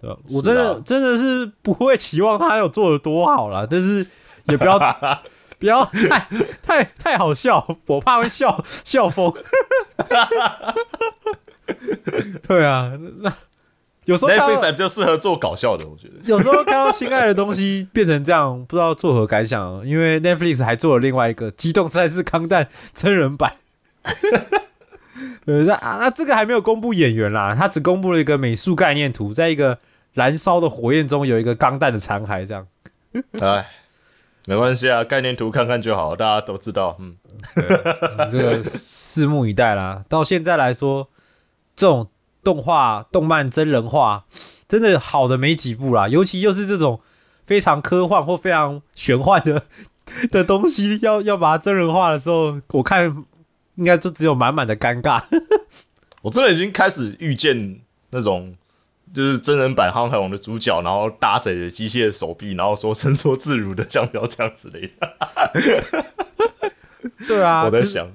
[0.00, 0.16] 对吧？
[0.34, 4.06] 我真的、真的是不会期望他有做的多好啦，但是
[4.44, 4.78] 也不要
[5.58, 6.26] 不要太
[6.62, 9.32] 太太好笑，我怕会笑笑疯。
[12.48, 13.32] 对啊，那
[14.06, 16.14] 有时候 Netflix 还比较适合做搞笑的，我觉得。
[16.24, 19.86] 有时候看到心爱的东西变成这样，不知道作何感想。
[19.86, 23.56] 因为 Netflix 还做了另外一个《机动战士康蛋》真人版。
[25.44, 29.78] 对，那啊，那这个还没有公布演员啦，他只公布了一个美术概念图，在一个
[30.14, 32.66] 燃烧的火焰中有一个钢弹的残骸，这样。
[33.40, 33.68] 哎，
[34.46, 36.96] 没关系啊，概念图看看就好，大家都知道。
[36.98, 37.16] 嗯，
[38.30, 40.04] 这个拭目以待啦。
[40.08, 41.08] 到现在来说，
[41.74, 42.08] 这种
[42.42, 44.24] 动画、动漫真人化，
[44.68, 46.08] 真的好的没几部啦。
[46.08, 47.00] 尤其又是这种
[47.46, 49.64] 非常科幻或非常玄幻的
[50.30, 53.24] 的东西，要要把它真人化的时候，我看
[53.76, 55.22] 应该就只有满满的尴尬。
[56.22, 58.54] 我真的已经开始预见那种。
[59.12, 65.16] 就是真人版《航海王》的主角，然后搭载着机械的手臂，然后说伸缩自如的橡胶枪之类的。
[67.26, 68.08] 对啊，我在想，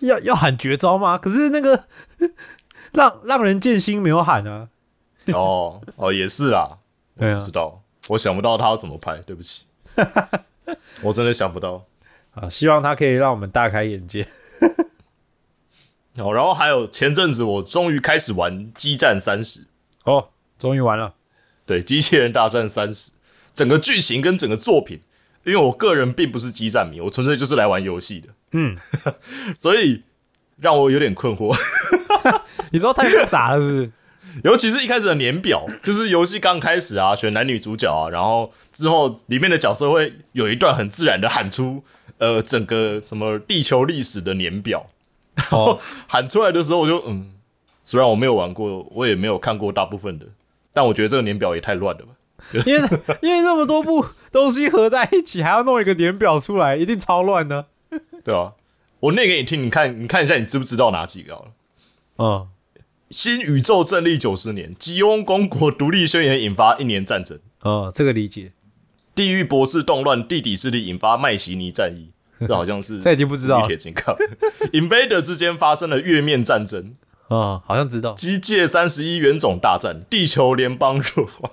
[0.00, 1.18] 要要喊绝招吗？
[1.18, 1.84] 可是那个
[2.92, 4.68] 让让人剑心没有喊啊。
[5.32, 6.78] 哦哦，也是啦，
[7.18, 9.66] 对啊我不知道，我想不到他要怎么拍，对不起，
[11.02, 11.84] 我真的想不到。
[12.34, 14.26] 啊，希望他可以让我们大开眼界。
[16.18, 19.60] 哦，然后还有前阵子我终于开始玩《激战三十》，
[20.04, 21.14] 哦，终于完了。
[21.64, 23.10] 对，《机器人大战三十》
[23.54, 25.00] 整个剧情跟整个作品，
[25.44, 28.76] 因为我个人并不是激战迷，我纯粹就是来玩游戏的，嗯，
[29.58, 30.02] 所以
[30.58, 31.56] 让我有点困惑。
[32.72, 33.92] 你说太复杂了，是不是？
[34.44, 41.84] 尤其是一开始的年表，就是游戏刚开始啊，选男女主角啊，然后之后里面的角色会有一段很自然的喊出
[42.16, 44.86] 呃整个什么地球历史的年表，
[45.34, 47.30] 然后，喊出来的时候我就嗯，
[47.84, 50.26] 虽然我没有玩过，我也没有看过大部分的，
[50.72, 52.12] 但我觉得这个年表也太乱了吧。
[52.66, 52.82] 因为
[53.22, 57.66] 因为那么多部东西合在一起，还要弄一个年表出来，一定超乱的。
[58.24, 58.54] 对啊，
[59.00, 61.50] 我念给你听，你看，你看一下，你知不知道哪几个好了？
[62.18, 62.48] 嗯，
[63.10, 68.48] 新宇宙正立九十年，吉翁公国独立宣言引发一年战争，哦，这个理解，
[69.14, 72.10] 地狱博士动乱，地底势力引发麦西尼战役，
[72.46, 74.16] 这好像是 这已经不知道了铁金刚，
[74.72, 76.92] Invader 之间发生了月面战争，
[77.32, 78.12] 嗯，好像知道。
[78.12, 81.52] 机械三十一原种大战，地球联邦弱化。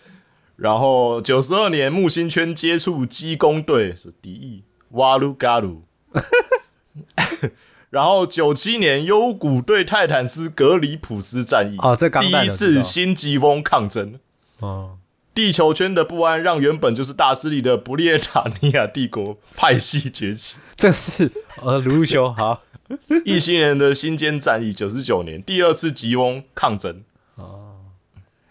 [0.56, 5.84] 然后九十二年木星圈接触机工队是敌意瓦鲁嘎鲁，
[7.90, 14.18] 然后九七年幽谷对泰坦斯格里普斯战役哦这钢第一次新疾风抗争，
[14.60, 14.98] 哦，
[15.34, 20.56] 地球圈的不安让原本就是大势力的不列塔尼亚帝国派系崛起。
[20.76, 21.30] 这是
[21.62, 22.62] 呃鲁鲁修好。
[23.24, 27.02] 异星人的新间战役，九十九年第二次吉翁抗争。
[27.36, 27.76] 哦，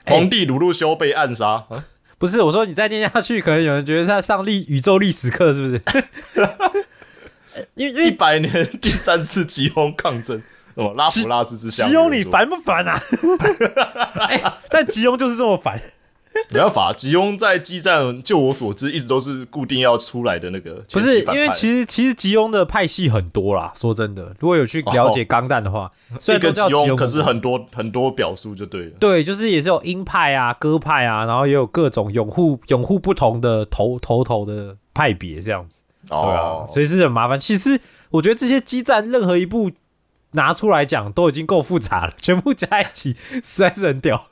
[0.05, 1.65] 皇帝鲁路修被暗杀，
[2.17, 5.81] 不是我说你再念下去，可能有人觉得他上历宇宙历史课是不是？
[7.75, 10.41] 因为一百年第三次吉翁抗争，
[10.75, 11.89] 什么拉普拉斯之乡？
[11.89, 12.97] 吉翁你烦不烦啊？
[14.19, 15.81] 哎、但吉翁就是这么烦。
[16.51, 28.91] 没办法，吉翁在激战，就我所知，一直都是固定要出来的那个不是因为其实其实吉翁的派系很多啦，说真的，如果有去了解钢弹的话，虽一个然都叫吉吉翁，可是很多很多表述就对了。
[28.99, 35.83] 对，就是也是有鹰派啊、鸽派啊，然后也有各种拥护拥护不同的头头头的派别这样子。
[36.07, 37.39] 对啊哦，，所以是很麻烦。
[37.39, 39.71] 其实我觉得这些基站任何一部
[40.31, 44.27] 拿出来讲都已经够复杂了，全部加一起实在是很屌，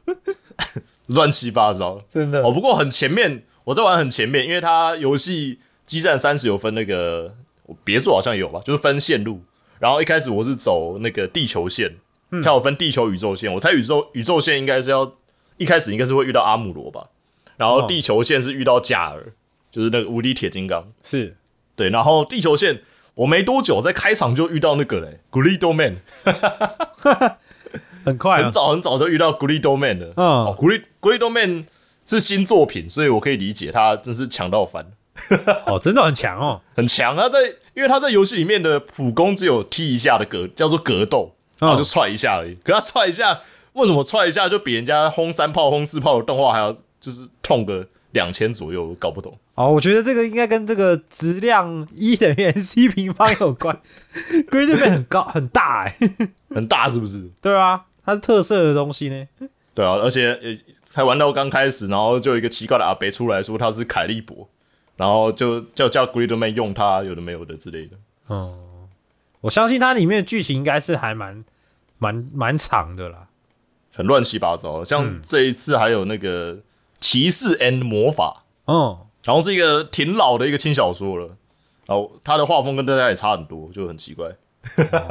[1.07, 2.01] 乱七八糟。
[2.11, 7.35] 真的哦，不过很前面，我在玩很前面，因为它游戏基站三十有分那个，
[7.83, 9.41] 别做好像也有吧，就是分线路。
[9.79, 11.95] 然后一开始我是走那个地球线，
[12.43, 13.53] 它有分地球宇宙线。
[13.53, 15.13] 我猜宇宙宇宙线应该是要
[15.57, 17.09] 一开始应该是会遇到阿姆罗吧，
[17.57, 19.33] 然后哦地球线是遇到贾尔，
[19.69, 20.87] 就是那个无敌铁金刚。
[21.03, 21.37] 是
[21.75, 22.81] 对，然后地球线
[23.13, 25.97] 我没多久在开场就遇到那个嘞 i d o Man，
[28.07, 30.13] 很快、啊很，早很早就遇到 g r i d o Man 了。
[30.15, 31.65] 嗯哦 g r i g r i d o Man
[32.05, 34.85] 是新作品，所以我可以理解他真是强到翻。
[35.65, 37.39] 哦，真的很强哦，很强啊，在
[37.73, 42.55] 因为他在游戏里面的普攻只有踢一下的格，叫做格斗，然后就踹一下而已。
[42.63, 43.41] 可他踹一下，
[43.73, 48.95] 为什么踹一下就比人家轰三炮、轰四炮的动画还要就是痛个两千左右？
[48.99, 49.37] 搞不懂。
[49.55, 53.75] 哦，我觉得这个应该跟这个质量一等于 c 平方有关
[54.51, 55.97] g r a d e 很高很大哎、
[56.53, 57.27] 很大是不是？
[57.41, 59.27] 对啊，它是特色的东西呢。
[59.75, 64.47] 对啊，而且呃，才玩到刚开始，然后就有一个奇怪的阿伯出来说他是凯利博，
[64.95, 67.97] 然后就叫叫 Gridman 用他，有的没有的之类的。
[68.27, 68.63] 哦
[69.41, 71.43] 我相信它里面的剧情应该是还蛮
[71.99, 73.27] 蛮蛮长的啦。
[73.93, 76.59] 很乱七八糟，像这一次还有那个
[76.99, 81.27] 骑士 and 魔法，嗯，然后是一个挺老的一个轻小说了，
[81.85, 84.35] 然后他的画风跟大家也差很多，就很奇怪。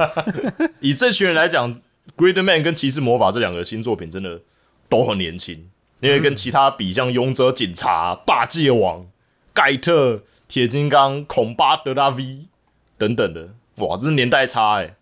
[0.81, 1.73] 以这群人来讲，
[2.15, 4.41] 《Great Man》跟《骑士魔法》这两个新作品真的
[4.87, 9.01] 都很年轻，因为跟其他比，像《勇者警察》《霸界王》
[9.53, 10.13] 《盖特》
[10.47, 12.23] 《铁金刚》《孔巴德拉 V》
[12.97, 14.95] 等等的，哇，这是年代差哎、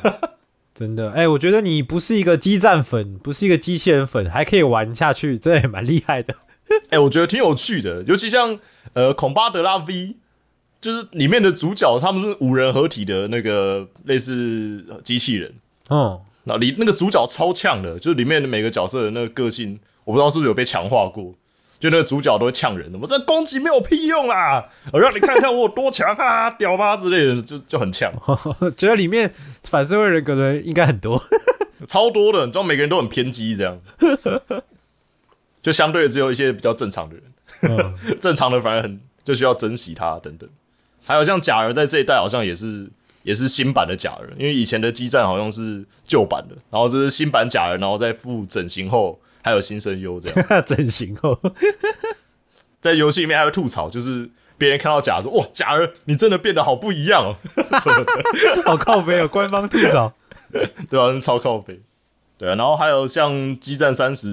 [0.74, 6.34] 真的，哎、我觉得你不是一个激战粉，不是一个机器人粉，还可以玩下去，这也蛮厉害的。
[6.90, 8.58] 哎、我觉得挺有趣的，尤其像
[8.94, 10.16] 呃孔巴德拉 V，
[10.80, 15.54] 就是里面的主角他们是五人合体的那个类似呃机器人，
[15.90, 21.34] 嗯，那里那个主角超呛的，就是里面的每个角色的那个个性，我不知道是不是有被强化过。
[21.78, 28.12] 就那个主角都会呛人，我这攻击没有屁用啦， 我让你看看我有多强啊，屌吧之类的，就就很呛，
[28.76, 31.20] 觉得里面反社会人格的人应该很多。
[31.88, 33.80] 超多的，你知道每个人都很偏激，这样，
[35.60, 37.24] 就相对只有一些比较正常的人，
[37.62, 40.48] 嗯，正常的反而很就需要珍惜他等等。
[41.04, 42.88] 还有像假儿在这一代好像也是
[43.22, 50.46] 也是新版的假人，因为以前的基站好像是旧版的，然后这是新版假人，然后再附整形后还有新声优这样。
[50.66, 51.38] 整形后，
[52.80, 57.36] 在游戏里面还会吐槽，就是别人看到假儿说：“哇，假人你真的变得好不一样哦，
[57.80, 60.12] 什么的，好靠背哦，官方吐槽。
[60.90, 61.12] 对、啊？
[61.12, 61.80] 是超靠背。
[62.38, 64.28] 对啊，然后还有像《激战三十》，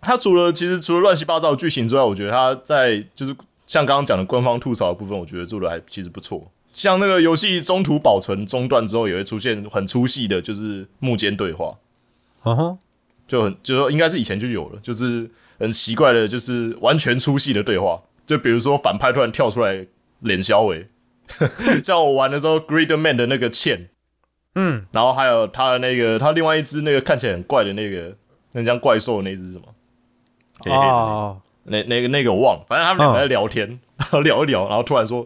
[0.00, 3.34] 它除了其实除了乱七八糟的剧情之外，我觉得它在就是
[3.66, 6.46] 像刚刚讲的官方吐槽的部分，我觉得做的还其实不错。
[6.74, 11.78] 像那个游戏中途保存中断之后，也会出现很粗细的，就是幕间对话，
[12.42, 12.78] 嗯哼，
[13.28, 18.02] 就很就说应该是以前就有了，就是很奇怪的，就是完全粗细的对话。
[18.26, 19.86] 就比如说反派突然跳出来
[20.18, 20.88] 脸消尾，
[21.84, 23.90] 像我玩的时候，Greed Man 的那个欠，
[24.56, 28.16] 嗯，然后还有他的那个他另外一只那个看起来很怪的那个
[28.52, 30.72] 那像怪兽的那只什么？
[30.74, 35.24] 哦，那那个那个我忘了，反正他们两个在聊天，然 后聊一聊，然后突然说。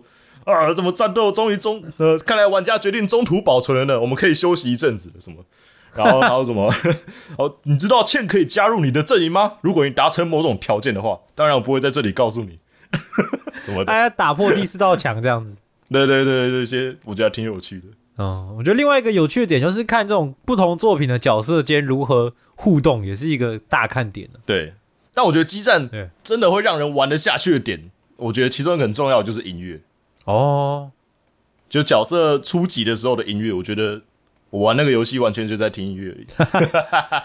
[0.52, 0.72] 啊！
[0.72, 5.44] 怎么战斗终于中呃，看来玩家决定中途保存了呢，我们可以休息一阵子了什么？
[5.94, 6.72] 然后还有什么？
[7.38, 9.54] 哦，你知道茜可以加入你的阵营吗？
[9.62, 12.58] 如果你达成某种条件的话，当然我不会在这里告诉你
[13.58, 13.92] 什么的。
[13.92, 15.54] 哎，打破第四道墙这样子。
[15.90, 17.87] 对对对对，这些我觉得挺有趣的。
[18.18, 24.40] 嗯，我觉得另外一个有趣的点就是看这种不同作品的角色间如何互动，也是一个大看点的。
[24.46, 24.74] 对，
[25.14, 25.88] 但我觉得激战
[26.22, 29.80] 真的会让人玩得下去的点，我觉得其中一个很重要的就是音乐。
[30.28, 30.90] 哦，
[31.70, 34.02] 就角色初级的时候的音乐，我觉得
[34.50, 36.26] 我玩那个游戏完全就在听音乐而已。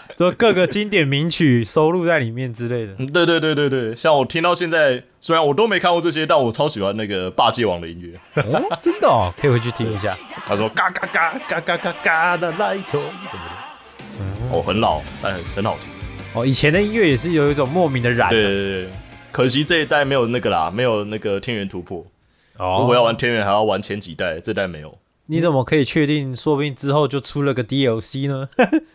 [0.16, 2.94] 就各个经典名曲收录在里面之类的。
[2.98, 8.18] 嗯，对对对对对，像我听到现在，虽然我都没看过这些，但我超喜欢那个霸界王的音乐。
[8.42, 10.16] 哦，真的哦，可以回去听一下。
[10.46, 13.04] 他说嘎嘎嘎嘎嘎嘎嘎的 light 什么
[14.18, 15.90] 的，哦，很老，但很很好听。
[16.32, 18.30] 哦，以前的音乐也是有一种莫名的燃。
[18.30, 18.90] 对对对对，
[19.30, 22.02] 可惜这一代没有那个啦，没有那个天元突破。
[22.58, 24.98] 哦，如果要玩天元，还要玩前几代，这代没有。
[25.26, 26.36] 你怎么可以确定？
[26.36, 28.48] 说不定之后就出了个 DLC 呢？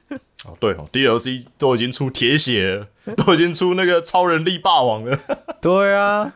[0.45, 5.19] 哦，对哦，DLC 都已经出铁血了， 都已经出那个超人力霸王了，
[5.59, 6.31] 对啊，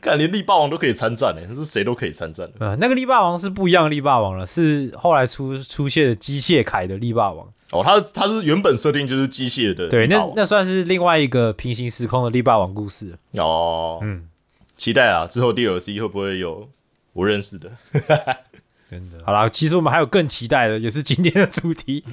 [0.00, 2.66] 看连力霸王都可以参战呢，是谁都可以参战的。
[2.66, 7.46] 呃，那个力霸王是不一样的力霸王了，是后来出出现的机械铠的力霸王。
[7.70, 13.16] 哦，他他是原本设定就是机械的对，那那算是另外一个平行时空的力霸王故事。
[13.34, 14.24] 哦，嗯，
[14.76, 16.68] 期待啊，之后 DLC 会不会有
[17.12, 17.70] 我认识的。
[18.90, 19.24] 真的。
[19.24, 22.04] 好啦，其实我们还有更期待的，也是今天的主题，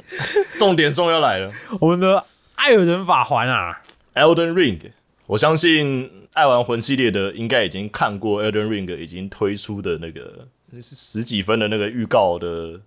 [0.58, 3.82] 重点终于要来了我们的艾尔人法环啊。
[4.16, 4.92] ，Elden Ring。
[5.28, 12.82] 我相信爱玩魂系列的应该已经看过 Elden Ring 已经推出的那个是十几分的那个预告的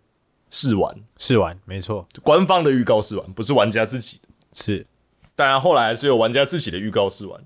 [0.50, 4.28] 试玩，试玩，没错，官方的预告试玩，不是玩家自己的。
[4.52, 4.86] 是
[5.34, 7.40] 当然后来还是有玩家自己的预告试玩，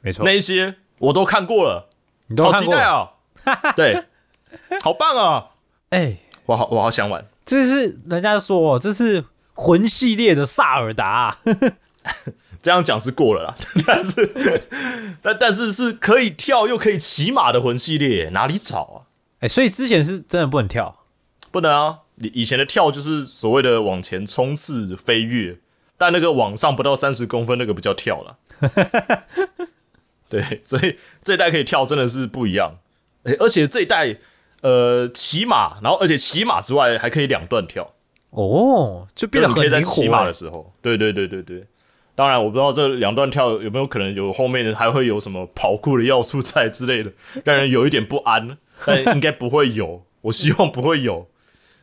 [0.00, 0.24] 没错。
[0.24, 1.88] 那一些我都看过了，
[2.28, 3.52] 你都看过好期待？
[3.52, 3.72] 啊！
[3.76, 4.04] 对，
[4.82, 5.50] 好棒哦！
[5.90, 7.26] 哎、我好我好想玩。
[7.46, 11.38] 这是人家说哦，这是魂系列的萨尔达啊、
[12.60, 13.54] 这样讲是过了啦，
[13.86, 14.62] 但是
[15.22, 18.98] 但但是是可以跳又可以骑马的魂系列，哪里找啊？
[19.40, 20.96] 哎、所以之前是真的不能跳。
[21.50, 21.96] 不能啊！
[22.16, 25.58] 以以前的跳就是所谓的往前冲刺飞跃，
[25.96, 28.36] 但那个往上不到三十公分那个不叫跳了。
[30.28, 32.78] 对， 所以这一代可以跳真的是不一样。
[33.24, 34.16] 诶而且这一代
[34.62, 37.94] 呃骑马，然后而且骑马之外还可以两段跳，
[38.30, 40.32] 哦，就变得你可以很灵骑马的欸。
[40.32, 41.66] 时候，对对对对对。
[42.14, 47.12] 当然，我不知道这两段跳有没有可能有后面的还会有什么跑酷的要素在之类的，
[47.44, 48.58] 让人有一点不安。
[48.84, 51.28] 但应该不会有，我希望不会有，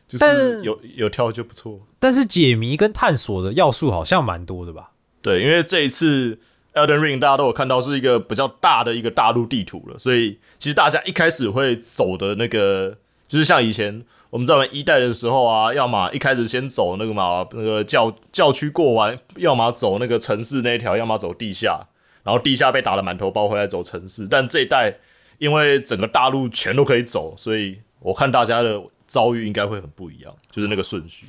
[0.06, 1.86] 就是有有跳就不错。
[1.98, 4.92] 但是解谜跟探索的要素好像蛮多的吧？
[5.22, 6.38] 对，因为这一次
[6.76, 21.88] Elden Ring 大家都有看到是一个比较大的一个大陆地图了，所以其实大家一开始会走的那个，就是像以前我们在玩一代的时候啊，要么一开始先走那个嘛那个教教区过完，要么走那个城市那一条，要么走地下，
[22.22, 24.28] 然后地下被打得满头包，回来走城市。
[24.28, 24.98] 但这一代
[25.38, 31.28] 因为整个大陆全都可以走，所以我看大家的遭遇应该会很不一样，就是那个顺序。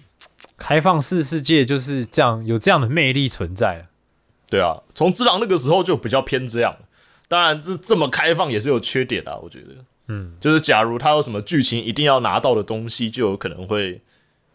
[0.57, 3.85] 开放式世界就是这样，有这样的魅力存在。
[4.49, 6.75] 对啊，从之狼那个时候就比较偏这样。
[7.27, 9.75] 当然，这这么开放也是有缺点啊，我觉得。
[10.07, 14.01] 嗯，就是假如他有什么剧情一定要拿到的东西，就有可能会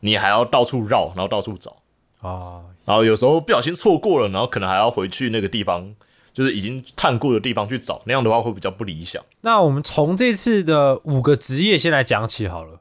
[0.01, 1.77] 你还要到处绕，然后到处找，
[2.23, 5.95] 啊，然后有时候不小心错过了，然后可能还要回去那个地方，
[6.33, 9.23] 就是已经探过的地方去找，那样的话会比较不理想。
[9.43, 12.81] 那我们从这次的五个职业先来讲起好了。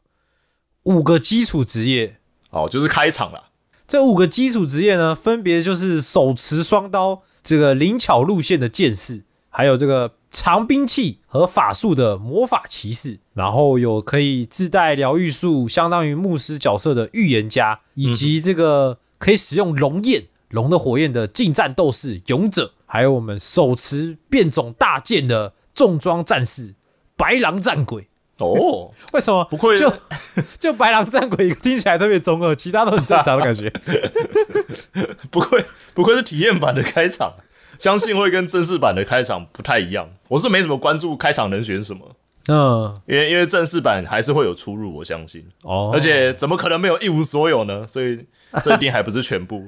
[0.84, 2.16] 五个基础职业，
[2.52, 3.50] 哦，就是开场啦。
[3.92, 26.76] 这五个基础职业呢，分别就是手持双刀、这个灵巧路线的剑士，还有这个长兵器和法术的魔法骑士，然后有可以自带疗愈术，相当于牧师角色的预言家，以及这个可以使用龙焰、龙的火焰的近战斗士勇者，还有我们手持变种大剑的重装战士
[27.18, 28.08] 白狼战鬼。
[28.48, 29.44] 哦， 为什么？
[29.46, 29.92] 不愧就
[30.60, 33.72] 就白狼战鬼听起来特别中二，其他都很正常的感觉。
[35.30, 37.34] 不愧不愧是体验版的开场，
[37.78, 40.10] 相信会跟正式版的开场不太一样。
[40.30, 42.16] 我是没什么关注开场能选什么。
[42.48, 47.86] 嗯，因为因为正式版还是会有出入，我相信，哦，而且怎么可能没有一无所有呢？
[47.86, 48.26] 所以
[48.64, 49.68] 这一定还不是全部。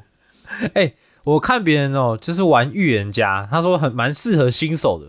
[0.73, 5.05] 哎、我看别人哦，就是玩预言家，他说很蛮适合新手的，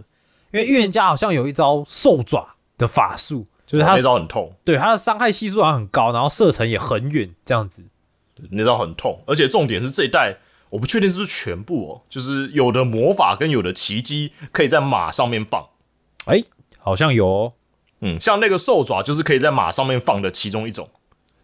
[0.52, 7.82] 因为预言家好像有一招兽爪的法术，就是他那招很痛，对他的伤害系数好像很高，然后射程也很远，这样子。
[8.50, 10.38] 那招很痛，而且重点是这一代
[10.70, 15.68] 我不确定是不是全部哦，就是有的魔法跟有的奇迹可以在马上面放。
[16.26, 16.42] 哎、
[16.78, 17.52] 好像有哦。
[18.00, 20.90] 嗯，像那个兽爪就是可以在马上面放的其中一种，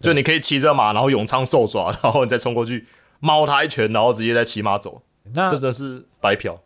[0.01, 2.87] 就你可以骑着马，然后永昌兽爪，然后你再冲过去
[3.21, 6.61] 猫它一拳，然后直接再骑马走，那真的是白嫖。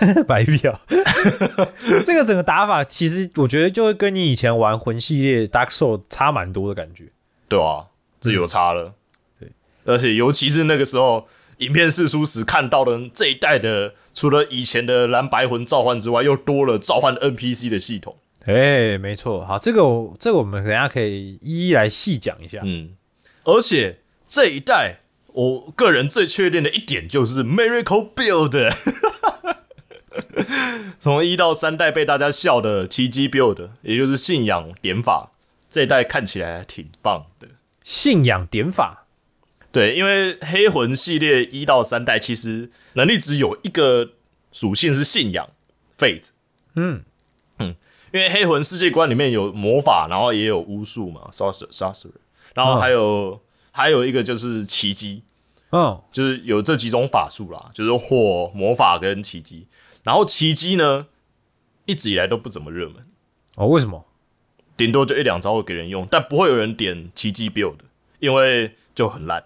[0.26, 0.78] 白嫖，
[2.04, 7.12] 这个整个打法其实我觉得就会跟你以前玩魂系列 Dark Soul 差蛮多的感觉。
[7.48, 7.86] 对啊，
[8.20, 8.94] 这有差了。
[9.38, 9.50] 对，
[9.84, 11.28] 而且尤其是那个时候
[11.58, 18.16] 影片试出时看到的这一代的，除了以前的蓝白魂召唤之外，又多了召唤 NPC 的系统。
[18.46, 22.60] 哎、没错，好，这个我这个我们等下可以一一来细讲一下。
[22.64, 22.96] 嗯，
[23.44, 28.72] 而且这一代我个人最确定的一点就是 Miracle Build，
[30.98, 35.30] 从一到三代被大家笑的奇迹 Build，也就是信仰点法，
[35.68, 37.48] 这一代看起来还挺棒的。
[37.84, 39.06] 信仰点法，
[39.72, 44.10] 对，因为黑魂系列一到三代其实能力只有一个
[44.52, 45.48] 属性是信仰
[45.96, 46.26] （faith）。
[46.74, 47.02] 嗯
[47.58, 47.74] 嗯，
[48.12, 52.12] 因为黑魂世界观里面有魔法，然后也有巫术嘛，sorcerer sorcerer，
[52.54, 53.40] 然后还有、
[53.72, 55.22] 还有一个就是奇迹，
[55.72, 59.66] 嗯，就是有这几种法术啦，就是火、魔法跟奇迹。
[60.02, 61.06] 然后奇迹呢，
[61.86, 62.96] 一直以来都不怎么热门，
[63.56, 64.04] 哦，为什么？
[64.76, 67.76] 顶多就一两招会给人用，但不会有人点奇迹 build，
[68.18, 69.44] 因为就很烂，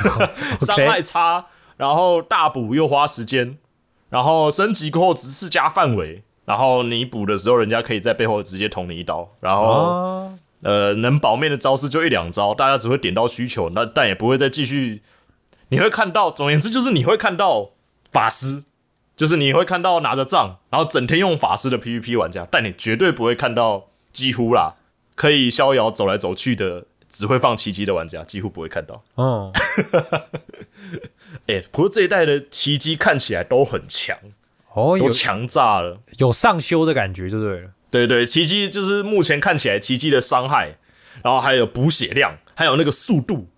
[0.60, 1.46] 伤害差，
[1.76, 3.58] 然后大补又花时间，
[4.10, 15.02] 然后升级过后只是加范围，然后你补的时候，人家可以在背后直接捅你一刀，然后、哦，呃能保命的招式就一两招，大家只会点到需求，那但也不会再继续。
[15.70, 17.70] 你会看到，总而言之就是你会看到
[18.10, 18.64] 法师，
[19.18, 24.76] 就是你会看到拿着杖，然后整天用法师的 PVP 玩家，但你绝对不会看到几乎啦
[25.16, 29.02] 可以逍遥走来走去的只会放奇迹的玩家，几乎不会看到。
[29.16, 29.52] 嗯，
[31.48, 34.16] 哎、不过这一代的奇迹看起来都很强，
[34.72, 35.98] 哦，有都强炸了。
[36.18, 37.70] 有上修的感觉就对了。
[37.90, 40.76] 对对，奇迹就是目前看起来奇迹的伤害，
[41.24, 43.48] 然后还有补血量，还有那个速度，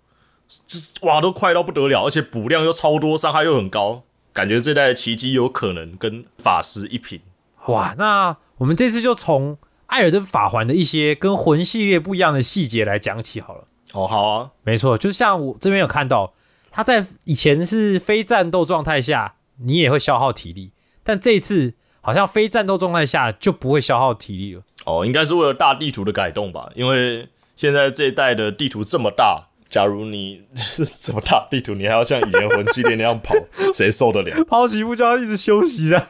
[0.49, 7.21] 就是哇都快到不得了，而且补量又超多，伤害又很高，感觉这代的奇迹有可能跟法师一拼。
[7.67, 13.65] 哇，那我们这次就从艾尔登法环的一些跟魂系列不一样的细节来讲起好了。
[13.93, 16.33] 哦，好啊，没错，就像我这边有看到，
[16.71, 20.73] 他在以前是非战斗状态下，你也会消耗体力，
[21.03, 24.63] 但这一次好像非战斗状态下就不会消耗体力了。
[24.87, 29.49] 哦，应该是为了大地图的改动吧，因为现在这一代的地图这么大。
[29.71, 33.35] 假如你是这么大地图，你还要像以前魂系列那样跑，
[33.73, 34.43] 谁受得了？
[34.45, 36.09] 跑几步就要一直休息的？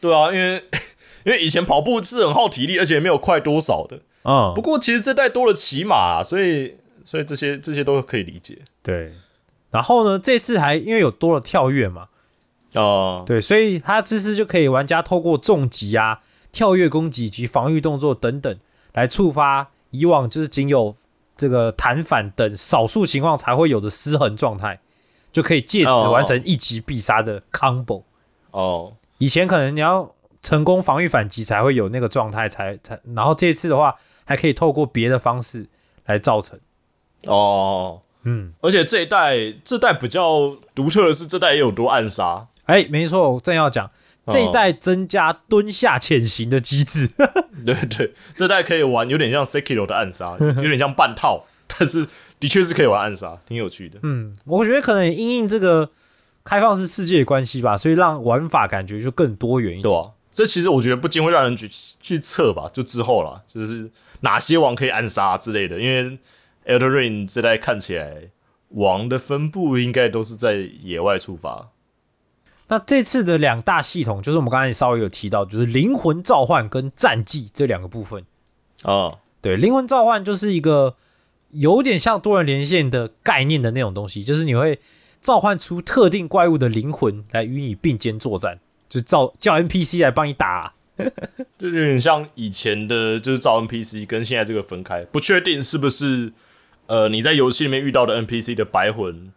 [0.00, 0.64] 对啊，因为
[1.24, 4.00] 因为以前跑步是很耗体力，而且没有快多少的。
[4.22, 9.12] 嗯不，过其实这代多了骑马啊，所以所以这些这些都可以理解对。
[9.70, 12.08] 然后呢，这次还因为有多了跳跃嘛，
[12.72, 13.22] 啊。
[13.26, 18.58] 对，所以它这次就可以玩家透过重击啊、跳跃攻击及防御动作等等，
[18.94, 20.96] 来触发以往就是仅有
[21.36, 24.80] 这个弹反等少数情况才会有的失衡状态，
[25.32, 28.02] 就可以借此哦完成一击必杀的 combo。
[28.50, 35.66] 哦以前可能你要成功防御反击才会有那个状态，才才，然后这次的话还可以透过别的方式
[36.04, 36.58] 来造成。
[37.24, 42.46] 哦，嗯，而且这一代这代比较独特的是，这代也有多暗杀。
[42.66, 43.90] 哎，没错，我正要讲
[44.28, 47.08] 这一代增加蹲下潜行的机制。
[47.64, 52.06] 对对，这代可以玩，有点像 Sekiro 的暗杀，有点像半套，但是
[52.38, 53.98] 的确是可以玩暗杀，挺有趣的。
[54.02, 55.90] 嗯，我觉得可能因应这个
[56.44, 59.82] 开放式世界的关系吧，所以让玩法感觉就更多元一点。
[59.82, 61.68] 对啊，这其实我觉得不禁会让人去
[62.00, 66.18] 去测吧，就之后啦，就是哪些王可以暗杀之类的，因为
[66.66, 68.30] Elder Ring 这代看起来
[68.70, 71.70] 王的分布应该都是在野外出发。
[72.68, 78.24] 那这次的两大系统，就是我们刚才稍微有提到，就是灵魂召唤跟战绩这两个部分。
[78.82, 80.96] 哦，对，灵魂召唤就是一个
[81.52, 84.78] 有点像多人连线的概念的那种东西，就是你会
[85.20, 88.58] 召唤出特定怪物的灵魂来与你并肩作战，
[88.88, 90.74] 就召叫 NPC 来帮你打。
[91.58, 96.32] 就有点像以前的，就是造 NPC 跟现在这个分开，不确定是不是
[96.86, 99.30] 呃你在游戏里面遇到的 NPC 的白魂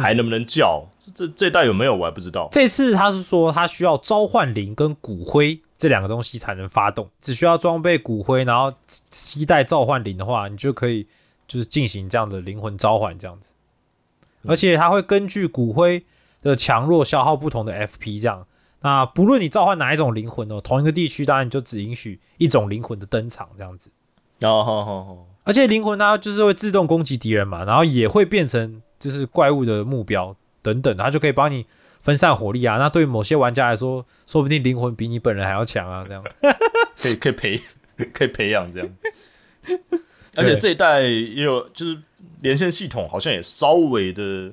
[0.00, 0.88] 还能不能叫？
[0.98, 2.48] 这这这代有没有我还不知道。
[2.52, 11.06] 这次他是说他需要召唤灵跟骨灰这两个东西才能发动，只需要装备骨灰，然后期待召唤灵的话，你就可以
[11.46, 13.52] 就是进行这样的灵魂召唤这样子。
[14.46, 16.04] 而且它会根据骨灰
[16.42, 18.46] 的强弱消耗不同的 FP，这样。
[18.80, 23.90] 那不论你召唤哪一种灵魂哦，同一个地区当然就只允许一种灵魂的登场这样子。
[24.40, 31.66] 哦，好好好，而且灵魂它就是会自动攻击敌人嘛，然后也会变成就是怪物的目标等等，它就可以帮你
[32.00, 32.76] 分散火力啊。
[32.76, 36.24] 那对于某些玩家来说，说不定灵魂比你本人还要强啊，这样。
[37.02, 37.60] 可以可以培
[38.12, 38.88] 可以培养这样。
[40.36, 41.98] 而且这一代也有，就是
[42.40, 44.52] 连线系统好像也稍微的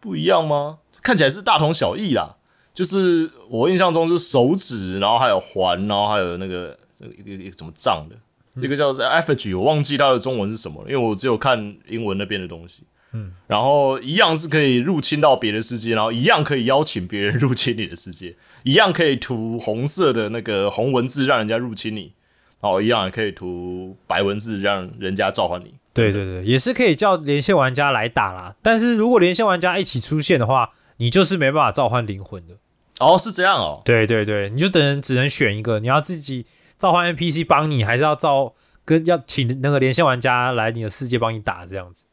[0.00, 0.78] 不一样吗？
[1.02, 2.36] 看起来是大同小异啦。
[2.74, 8.16] 就是我印象中就是手指，然后还有环，然后还有那个那个一个一个怎么杖的，
[8.60, 12.82] 这个叫做 effigy，我忘记它的中文是什么了，因为我只有看英文那边的东西。
[13.14, 22.12] 嗯，然后一样是可以入侵到别的世界，然后一样可以邀请别人入侵你的世界，一样可以涂红色的那个红文字让人家入侵你，
[22.60, 25.74] 然后一样也可以涂白文字让人家召唤你。
[25.92, 28.56] 对对对，也是可以叫连线玩家来打啦。
[28.62, 32.56] 但是如果连线玩家一起出现的话，你就是没办法召唤灵魂的。
[32.98, 33.82] 哦，是这样哦。
[33.84, 36.46] 对对对，你就等人只能选一个，你要自己
[36.78, 38.54] 召唤 NPC 帮你，还是要召
[38.86, 42.04] 跟要请那个连线玩家来你的世界帮你打这样子。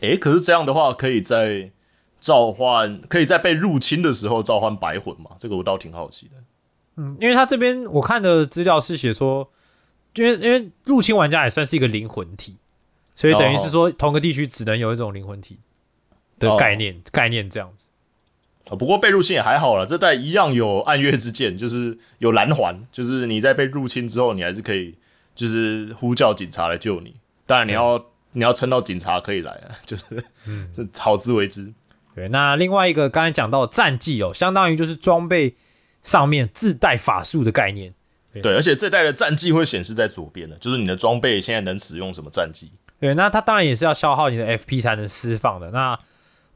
[0.00, 1.70] 诶，可是这样的话，可以在
[2.18, 5.30] 召唤，可以在被入侵的时候召唤白魂嘛？
[5.38, 6.32] 这个我倒挺好奇的。
[6.96, 9.50] 嗯，因为他这边我看的资料是写说，
[10.14, 12.56] 因为因为入侵玩家也算是一个灵魂体，
[13.14, 15.58] 所以等于是说同个地区只能有一种灵魂体
[16.38, 17.86] 的概念、概念这样子。
[18.68, 24.94] 啊，不过被入侵也还好了，这在一样有暗月之剑，就是有蓝环，就是你在被入侵之后，你还是可以
[25.34, 27.16] 就是呼叫警察来救你。
[27.46, 30.04] 当然你要、你要撑到警察可以来啊， 就是
[30.46, 31.72] 嗯这好自为之。
[32.14, 35.54] 对，那另外一个刚才讲到的战绩哦，相当于就是装备
[36.02, 37.94] 上面自带法术的概念。
[38.32, 42.70] 对，而且这代的战绩会显示在左边的，就是你的装备现在能使用什么战绩。
[43.00, 45.70] 对，那它当然也是要消耗你的 FP 才能释放的。
[45.70, 45.98] 那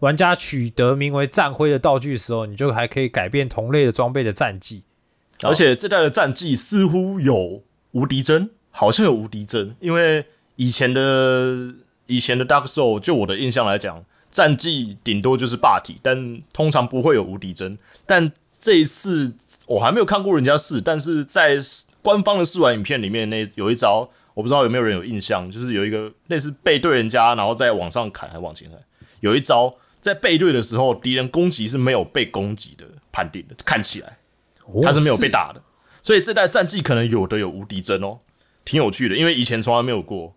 [0.00, 4.84] 玩家取得名为战徽的道具的时候，你就还可以改变同类的装备的战绩。
[5.42, 7.62] 而且这代的战绩似乎有
[7.92, 10.26] 无敌帧，好像有无敌帧，因为
[10.56, 11.74] 以前的
[12.06, 17.76] 以前的 Dark Soul，就我的印象来讲，战绩顶多就是霸体，但通常不会有无敌帧。
[18.06, 19.34] 但这一次
[19.66, 21.56] 我还没有看过人家试，但是在
[22.02, 28.78] 官方的试玩影片里面，那有一招，我不知道有没有人有印象，就是有一个类似背对人家，然后再往上砍还往前砍，
[29.20, 34.18] 有一招在背对的时候，敌人攻击是没有被攻击的判定的，看起来。
[34.82, 35.62] 他是没有被打的，
[36.02, 38.18] 所以这代战绩可能有的有无敌帧哦，
[38.64, 40.34] 挺有趣的，因为以前从来没有过。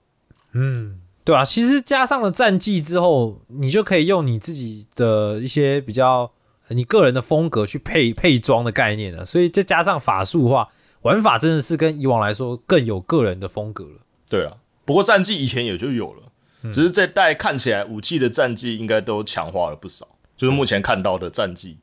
[0.54, 6.32] 嗯，对啊，其实加上了战绩之后，你就可以用你自己的一些比较。
[6.72, 10.68] 你个人的风格去配配装的概念了，所以再加上法术的话，
[11.04, 14.02] 玩法真的是跟以往来说更有个人的风格了。
[14.30, 16.24] 对了，不过战绩以前也就有了，
[16.70, 21.78] 只是这代看起来武器的战绩应该都强化了不少，就是目前看到的战绩，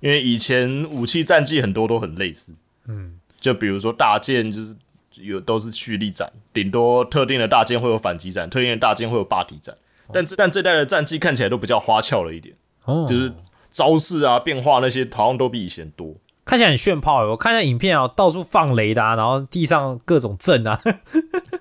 [0.00, 2.54] 因为以前武器战绩很多都很类似，
[2.88, 4.74] 嗯，就比如说大剑就是
[5.22, 9.76] 有都是蓄力斩，顶多特定的大剑会有反击斩，特定的大剑会有霸体斩，
[10.12, 12.54] 但这但这代的战绩看起来都比较花俏了一点，
[12.84, 13.32] 哦，就是。
[13.72, 17.24] 招式啊，变化那些好像都比以前多，看起来很炫炮。
[17.26, 20.76] 我看下影片啊，到处放雷达，然后地上各种阵啊，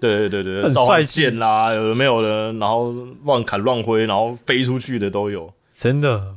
[0.02, 2.52] 对对对对， 很帅剑啦，有没有的？
[2.54, 2.92] 然后
[3.26, 6.34] 乱砍乱挥，然后飞出去的都有，真的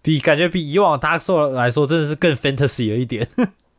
[0.00, 3.26] 比感觉比以往 Dark Soul 来说，真的是更 fantasy 了一点。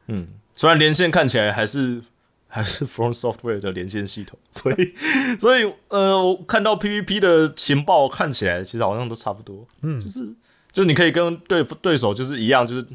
[0.08, 2.02] 嗯，虽然连线看起来还是
[2.50, 4.94] 还是 From Software 的连线系统，所以
[5.40, 10.28] 所以呃，我看到 PVP 的情报看起来其实好像都差不多，嗯，就是。
[10.72, 12.86] 就你可以跟对对手就是一样，就是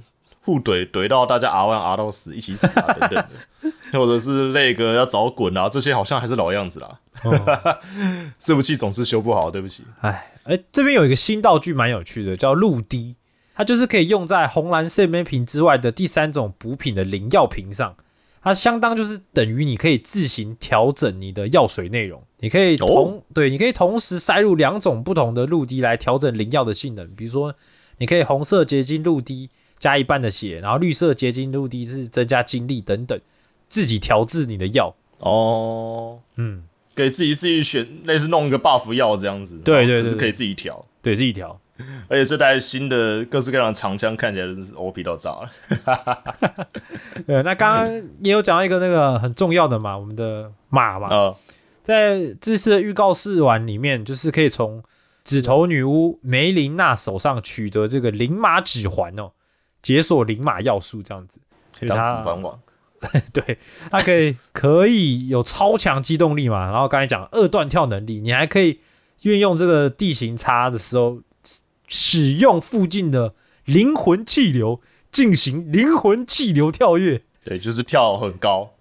[0.43, 3.25] 互怼怼到大家 R 完 R 到死，一起死啊等等
[3.93, 7.01] 的， 或者是那个要找滚啊，这些好像还是老样子啦。
[8.39, 9.83] 这武器总是修不好，对不起。
[10.03, 13.17] 哎哎，这边有一个新道具蛮有趣的，叫露滴，
[13.57, 17.97] 它就是可以用在红蓝色杯瓶之外的第三种补品的灵药瓶上。
[18.45, 27.09] 它相当就是等于你可以自行调整你的药水内容，你可以同对，你可以同时塞入两种不同的露滴来调整灵药的性能。
[27.17, 27.55] 比如说，
[27.97, 33.19] 你可以红色结晶露滴加一半的血，然后绿色结晶露滴是增加精力等等，
[33.71, 34.95] 自己调制你的药。
[35.21, 36.65] 哦，嗯，
[36.95, 39.57] 给自己自己选，类似弄一个 buff 药这样子。
[39.65, 41.59] 对对对，是可以自己调，对自己调。
[42.09, 45.51] 而且这代新的各式各样的长枪看起来真是 OP 到炸了。
[47.27, 47.89] 对，那刚刚
[48.23, 51.35] 也有讲到一个那个很重要的嘛，我们的马嘛，
[51.83, 54.83] 在这次的预告试玩里面，就是可以从
[55.25, 59.33] 指头女巫梅琳娜手上取得这个灵马指环哦，
[59.83, 61.41] 解锁灵马要素这样子。
[61.79, 62.61] 可以当指环王。
[63.33, 63.59] 对，
[63.91, 68.81] 它可以可以有超强机动力嘛，然后刚才讲二段跳能力，你还可以
[69.23, 71.21] 运用这个地形差的时候。
[71.89, 74.81] 使用附近的灵魂气流
[75.11, 78.75] 进行灵魂气流跳跃，对，就是跳很高，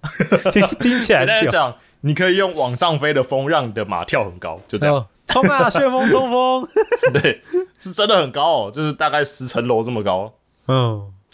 [0.51, 5.07] 听 听起来简单讲，你可以用往上飞的风让你的马跳很高，就这样。
[5.25, 6.67] 冲啊，旋风冲锋，
[7.13, 7.41] 对，
[7.79, 10.31] 是真的很高哦，就是大概十层楼这么高，
[10.67, 10.75] 嗯，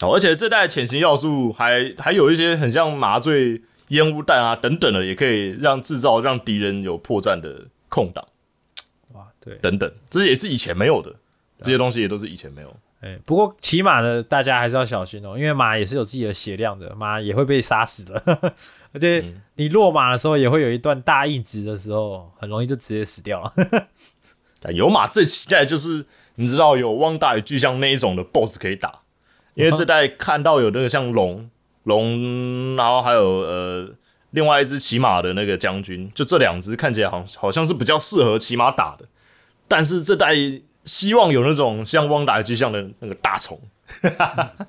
[0.00, 8.24] 哦，而且这代潜行要素还还有一些很像麻醉烟雾弹啊等等的，也可以让制造让敌人有破绽的空档，
[9.12, 11.16] 哇，对，等等，这也是以前没有的。
[11.62, 18.22] 这些东西也都是以前没有，哎，不过骑马的大家还是要小心哦，因为马也是有自己的血量的，马也会被杀死的，
[18.92, 19.24] 而且
[19.56, 23.52] 你落马的时候也会有一段大硬直的时候，很容易就直接死掉了。
[24.72, 26.06] 有马最期待就是
[26.36, 29.00] 你知道有汪大与巨像那一种的 BOSS 可以打，
[29.54, 31.50] 因为这代看到有那个像龙
[31.84, 33.90] 龙，然后还有呃
[34.30, 39.06] 另外一只骑马的那个将军，就这两只看起来好好像是比较适合骑马打的，
[39.68, 40.34] 但是这代。
[40.84, 43.60] 希望有那种像汪达巨像的那个大虫，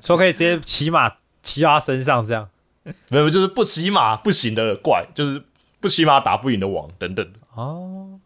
[0.01, 1.09] 说可以直接骑马
[1.41, 2.49] 骑到他身上这样，
[3.09, 5.41] 没有就是不骑马不行的怪，就是
[5.79, 8.19] 不骑马打不赢的王等等哦，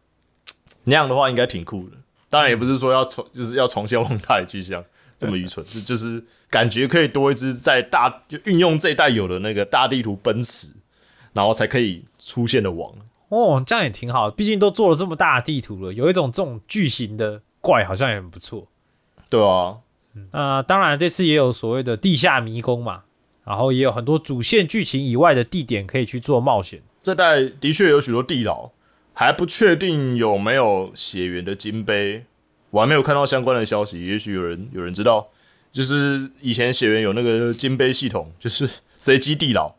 [0.85, 1.97] 那样的话应该挺酷的。
[2.27, 4.83] 当然也不是说要重就是要重现汪达巨像
[5.17, 10.69] 这么愚蠢，就就是感觉可以多一只在大就运用这一代有的那个大地图奔驰，
[11.33, 12.91] 然后才可以出现的王
[13.29, 14.31] 哦，这样也挺好。
[14.31, 17.41] 毕竟都做了这么大的地图了，有一种这种巨型的。
[17.65, 18.67] 怪好像也很不错，
[19.27, 19.77] 对啊，
[20.31, 23.05] 那当然这次也有所谓的地下迷宫嘛，
[23.43, 26.83] 然后也有很多主线剧情以外的地点可以去做冒险。
[27.01, 28.69] 这代的确有许多地牢，
[29.13, 32.25] 还不确定有没有血缘的金杯，
[32.69, 34.05] 我还没有看到相关的消息。
[34.05, 35.27] 也许有人有人知道，
[35.71, 39.73] 就是以前血缘有那个金杯系统，就是随机地牢。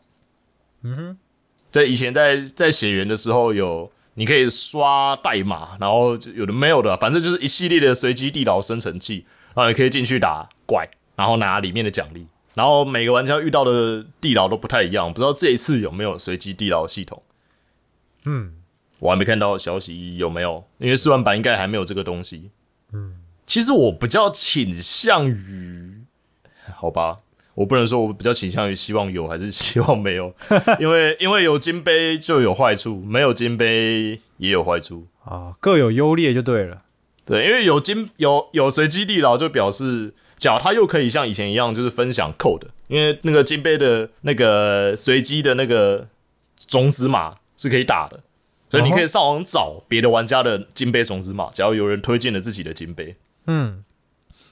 [0.83, 1.17] 嗯哼，
[1.71, 3.89] 在以前在在血缘的时候有，
[4.19, 12.25] 你可以刷代码，然后就有的没有的，反正就是一系列的随机地牢生成器，然后你可以进去打怪，然后拿里面的奖励。
[12.55, 17.21] 然后每个玩家遇到的地牢都不太一样，不知道这一次有没有随机地牢系统。
[18.25, 18.55] 嗯，
[18.97, 22.49] 我还没看到消息有没有，因为试玩版应该还没有这个东西。
[22.93, 26.01] 嗯，其实我比较倾向于，
[26.75, 27.17] 好吧，
[27.57, 30.31] 我不能说我比较倾向于希望有还是希望没有，
[30.79, 35.07] 因为因为有金杯就有坏处，没有金杯也有坏处。
[35.23, 36.83] 啊，各有优劣就对了。
[37.25, 46.07] 对，因为有金有有随机地牢，就表示假他又可以像以前一样，就是分享 code，因为那个金杯的那个随机的那个
[46.67, 48.21] 种子码是可以打的，
[48.69, 53.15] 所以你可以上网找别的玩家的金杯种子码，只要有人推荐了自己的金杯，
[53.47, 53.83] 嗯，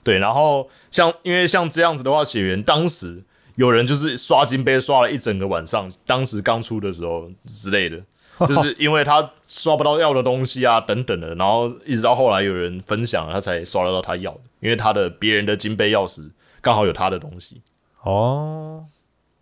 [0.05, 3.23] 对，然后像因为像这样子的话，血缘当时
[3.55, 7.99] 有人就是刷金杯刷了一整个晚上，当时刚出的时候之类的，
[8.47, 16.29] 就是因为他刷不到要的东西啊等等的，然后一直到后来有人分享了，他才刷得到他要的，因为他的别人的金杯钥匙
[16.61, 17.61] 刚好有他的东西。
[18.03, 18.85] 哦，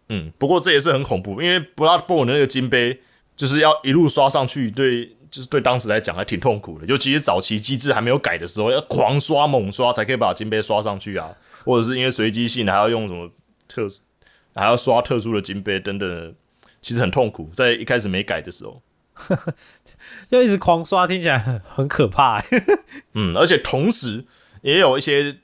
[0.07, 3.01] 嗯，不过这也是很恐怖，因为 Bloodborne 的那个金杯
[3.35, 11.31] 就是要一路刷上去，对，就是对当时来讲还挺痛苦的，尤其是早期机制还没有改的时候，要狂刷猛刷才可以把金杯刷上去啊，
[11.65, 13.31] 或者是因为随机性还要用什么
[13.67, 14.01] 特殊，
[14.53, 16.35] 还要刷特殊的金杯等等，
[16.83, 18.83] 其实很痛苦，在一开始没改的时候。
[20.29, 22.63] 要一直狂刷，听起来很很可怕欸。
[23.15, 24.25] 嗯，而且同时
[24.61, 25.37] 也有一些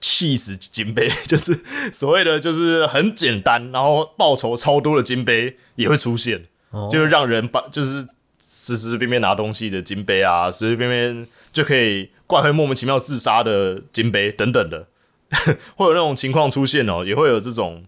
[0.00, 1.60] 气死金杯， 就是
[1.92, 8.06] 所谓的就是很简单，然后报酬超多的金杯也会出现，哦就是让人把就是
[8.50, 14.88] 随随便便拿东西的金杯啊，随随便便就可以怪会莫名其妙自杀的金杯等等的，
[15.76, 17.84] 会有那种情况出现哦，也会有这种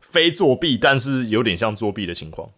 [0.00, 2.48] 非作弊，但是有点像作弊的情况。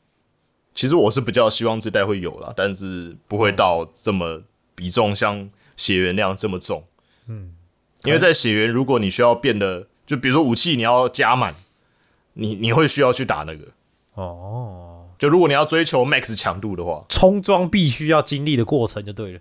[0.73, 4.43] 其实我是比较希望这代会有啦，但是不会到这么
[4.77, 6.85] 比重像血缘那样这么重。
[7.27, 7.57] 嗯，
[8.05, 11.57] 因为在血缘，如果你需要变得，就比如说武器你要加满，
[12.35, 13.67] 你你会需要去打那个。
[14.15, 19.41] 哦，就如果你要追求 max 强度的话，冲装必须要经历的过程就对了。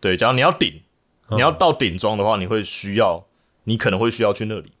[0.00, 0.80] 对，假如你要顶，
[1.28, 3.22] 嗯你要到顶装的话，你会需要，
[3.64, 4.72] 你可能会需要去那里。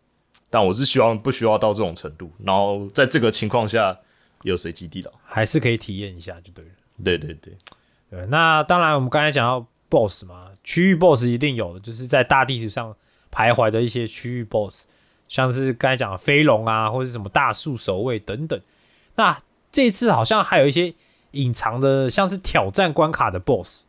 [0.48, 3.94] 但我是希望不需要到这种程度，然后在这个情况下
[4.40, 5.12] 有随机地牢。
[5.22, 6.70] 还是可以体验一下就对了。
[7.04, 7.54] 对对对，
[8.08, 12.96] 对，那当然我们刚才讲到 BOSS 嘛，区域 BOSS 一定有的，就是在大地图上
[13.30, 14.86] 徘徊的一些区域 BOSS，
[15.28, 18.58] 像是刚才讲的飞龙啊，或者是什么大树守卫等等。
[19.16, 19.38] 那
[19.72, 20.94] 这次好像还有一些
[21.30, 23.84] 隐藏的，像是挑战关卡的 BOSS，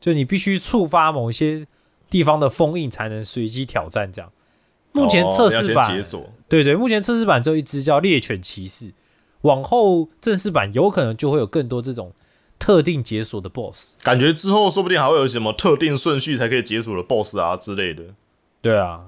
[0.00, 1.66] 就你必须触发某一些
[2.08, 4.32] 地方的封印才能随机挑战这样。
[4.92, 6.32] 目前测试版、解锁。
[6.48, 8.92] 对对，目前测试版只有一只叫猎犬骑士，
[9.42, 12.12] 往后正式版有可能就会有更多这种
[12.58, 13.96] 特定解锁的 BOSS。
[14.02, 18.04] 感觉之后说不定还会有什么特定顺序才可以解锁的 BOSS 啊之类的，
[18.62, 19.06] 对啊，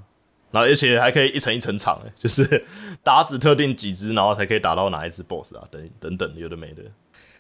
[0.51, 2.64] 然后而且还可以一层一层场，欸就是
[3.03, 6.82] 打死特定几只，然后才可以打到哪一只 BOSS 啊，等等等，有的没的。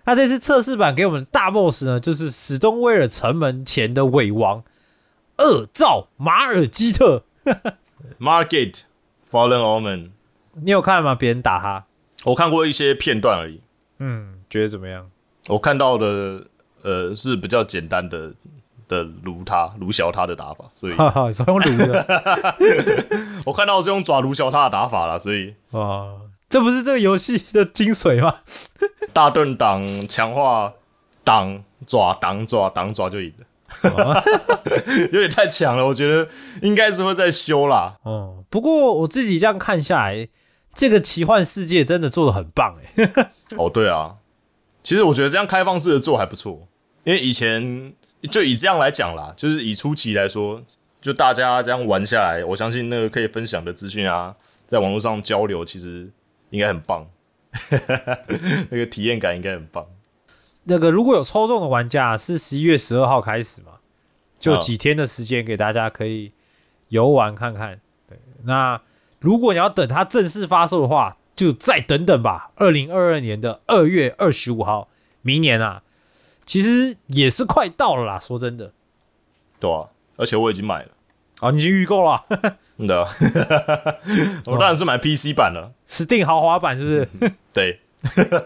[0.04, 4.62] 那这次测试版给我们的大 BOSS 呢，就是史东威尔城门前的伪王
[5.38, 7.24] 恶兆马尔基特。
[8.18, 8.82] Margate
[9.30, 10.10] Fallen Omen，
[10.54, 11.14] 你有看吗？
[11.14, 11.86] 别人打他，
[12.24, 13.60] 我看过一些片段而已，
[13.98, 15.10] 嗯，觉得怎么样？
[15.48, 16.46] 我看到的
[16.82, 18.32] 呃是比较简单的
[18.88, 22.56] 的卢他卢小他的打法，所以哈哈，是用撸的
[23.44, 26.14] 我看到是用爪卢小他的打法了，所以啊，
[26.48, 28.36] 这不是这个游戏的精髓吗？
[29.12, 30.72] 大盾挡强化
[31.24, 33.46] 挡爪挡爪挡爪就赢了。
[35.12, 36.28] 有点太强了，我觉得
[36.62, 37.96] 应该是会再修啦。
[38.04, 40.28] 哦，不过我自己这样看下来，
[40.72, 43.10] 这个奇幻世界真的做的很棒哎。
[43.58, 44.16] 哦，对啊，
[44.82, 46.68] 其实我觉得这样开放式的做还不错，
[47.02, 47.92] 因为以前
[48.26, 50.62] 就以这样来讲啦，就是以初期来说，
[51.00, 54.34] 就大家这样玩下来，我相信那个可以分享的资讯啊，
[54.66, 56.10] 在网络上交流，其实
[56.50, 57.06] 应该很棒，
[58.70, 59.86] 那个体验感应该很棒。
[60.64, 63.72] 那个如果有抽中的玩家是十一月十二号开始嘛，
[64.38, 66.32] 就几天的时间给大家可以
[66.88, 67.80] 游玩看看。
[68.08, 68.80] 对，那
[69.20, 72.50] 如果你要等它正式发售的话，就再等等吧。
[72.56, 74.88] 二零二二年的二月二十五号，
[75.22, 75.82] 明年啊，
[76.46, 78.18] 其实也是快到了啦。
[78.18, 78.72] 说真的，
[79.60, 80.88] 对啊，而且我已经买了，
[81.40, 82.24] 啊，你已经预购了，
[82.78, 83.06] 真 的，
[84.46, 85.72] 我当然是买 PC 版了。
[85.86, 87.32] 是定豪华版是不是？
[87.52, 87.80] 对，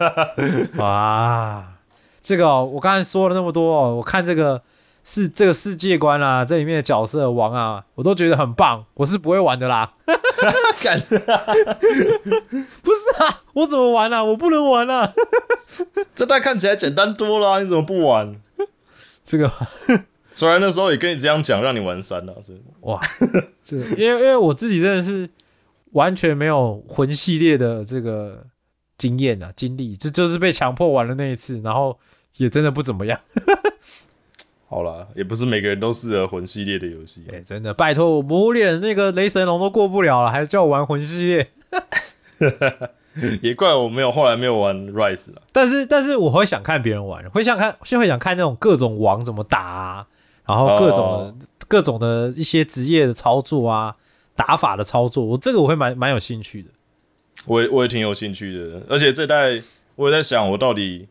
[0.77, 1.75] 哇，
[2.23, 4.63] 这个哦、我刚才说了那么多哦，我看这个
[5.03, 8.85] 是这个世界观啊，这里面的角色王啊，我都觉得很棒。
[8.95, 9.95] 我是不会玩的啦，
[10.83, 14.23] 干 不是啊，我怎么玩啊？
[14.23, 15.13] 我不能玩啊。
[16.15, 18.37] 这代看起来简单多了啊，你怎么不玩？
[19.25, 19.51] 这个
[20.31, 23.01] 虽然那时候也跟你这样讲，让你玩三啊，所以哇，
[23.65, 25.29] 这个因为因为我自己真的是
[25.93, 28.45] 完全没有魂系列的这个
[28.99, 31.99] 经验啊经历，就就是被强迫玩了那一次，然后
[32.37, 33.19] 也真的不怎么样。
[34.71, 37.25] 好了，也不是每个人都适合魂系列的游戏。
[37.33, 41.51] 哎、真的，拜托，我魔物猎人那个雷神龙都过不了了，还叫我玩魂系列。
[43.43, 45.43] 也怪我没有后来没有玩 Rise 了。
[45.51, 50.07] 但是，但是我会想看别人玩，会想看，是会想看那种各种王怎么打啊，
[50.47, 53.97] 然后各种各种的一些职业的操作啊，
[54.37, 56.71] 打法的操作，我这个我会蛮蛮有兴趣的。
[57.47, 59.61] 我也我也挺有兴趣的，而且这代
[59.97, 61.09] 我也在想，我到底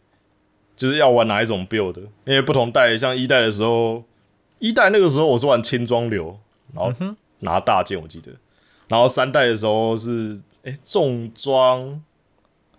[0.80, 4.01] 就是要玩哪一种 build，因为不同代，像一代的时候，
[4.59, 6.39] 一代那个时候我是玩轻装流，
[6.73, 6.93] 然后
[7.39, 8.32] 拿大剑，我记得，
[8.88, 12.01] 然后三代的时候是哎、重装，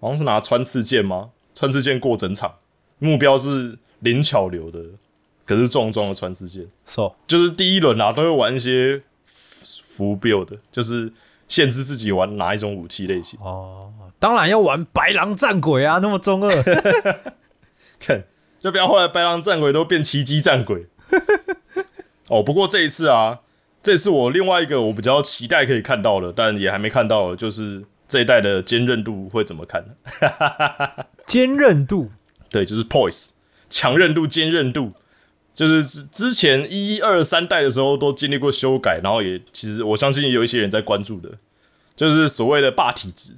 [0.01, 1.28] 好像是拿穿刺剑吗？
[1.55, 2.55] 穿刺剑过整场，
[2.98, 4.80] 目标是灵巧流的，
[5.44, 6.66] 可是重装的穿刺剑。
[6.86, 11.12] So，就是第一轮啊，都会玩一些浮 build，就是
[11.48, 13.38] 限制自己玩哪一种武器类型。
[13.42, 16.51] 哦，当然要玩白狼战鬼啊，那么中二。
[18.01, 18.24] 看，
[18.59, 20.86] 就不要后来白狼战鬼都变奇迹战鬼。
[22.28, 23.40] 哦，不过这一次啊，
[23.82, 29.84] 这次我另外一个我比较期待可以看到的，但也还没看到的，就是这一代的坚韧度会怎么看？
[31.26, 32.11] 坚韧度，
[32.48, 33.30] 对，就是 poise，
[33.68, 34.92] 强韧度、坚韧度，
[35.55, 41.30] 就是之之前一二三代的时候都经历过修改，然后也其实我相信也有一些人在关注的，
[41.96, 43.34] 就是所谓的霸体值。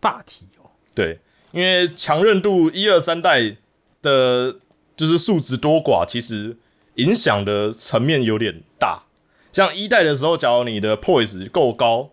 [0.00, 1.20] 霸体哦，对，
[1.52, 3.56] 因为强韧度一二三代
[4.02, 4.56] 的，
[4.96, 6.56] 就是数值多寡，其实
[6.96, 9.04] 影响的层面有点大。
[9.52, 12.10] 像一代的时候，假如你的 poise 够高，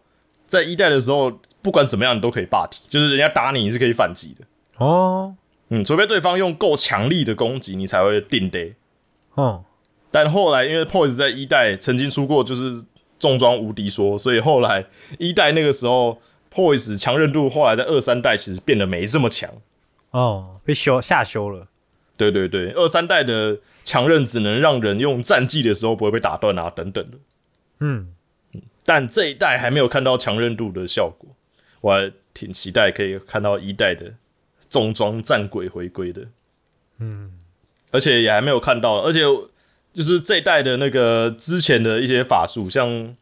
[0.47, 4.45] 在一代的时候，不管怎么样你都可以霸体，就是人家打你，你是可以反击的。
[4.83, 5.35] 哦，
[5.69, 8.73] 嗯，除非对方用够强力的攻击，你才会定得。
[9.35, 9.63] 哦，
[10.09, 12.83] 但后来因为 poise 在一代曾经出过就是
[13.19, 14.85] 重装无敌说，所以后来
[15.19, 16.19] 一代那个时候
[16.57, 19.47] poise 强韧度，后来在二三代其实变得没这么强。
[20.09, 21.67] 哦，被修下修了。
[22.17, 27.17] 对对对，二三代的强韧只能让人用战技的时候不会被打断啊，等等的。
[27.81, 28.11] 嗯，
[28.83, 31.29] 但这一代还没有看到强韧度的效果，
[31.81, 34.11] 我还挺期待可以看到一代的
[34.67, 36.25] 重装战鬼回归的。
[36.97, 37.33] 嗯，
[37.91, 39.19] 而且也还没有看到，而且
[39.93, 43.15] 就是这一代的那个之前的一些法术，像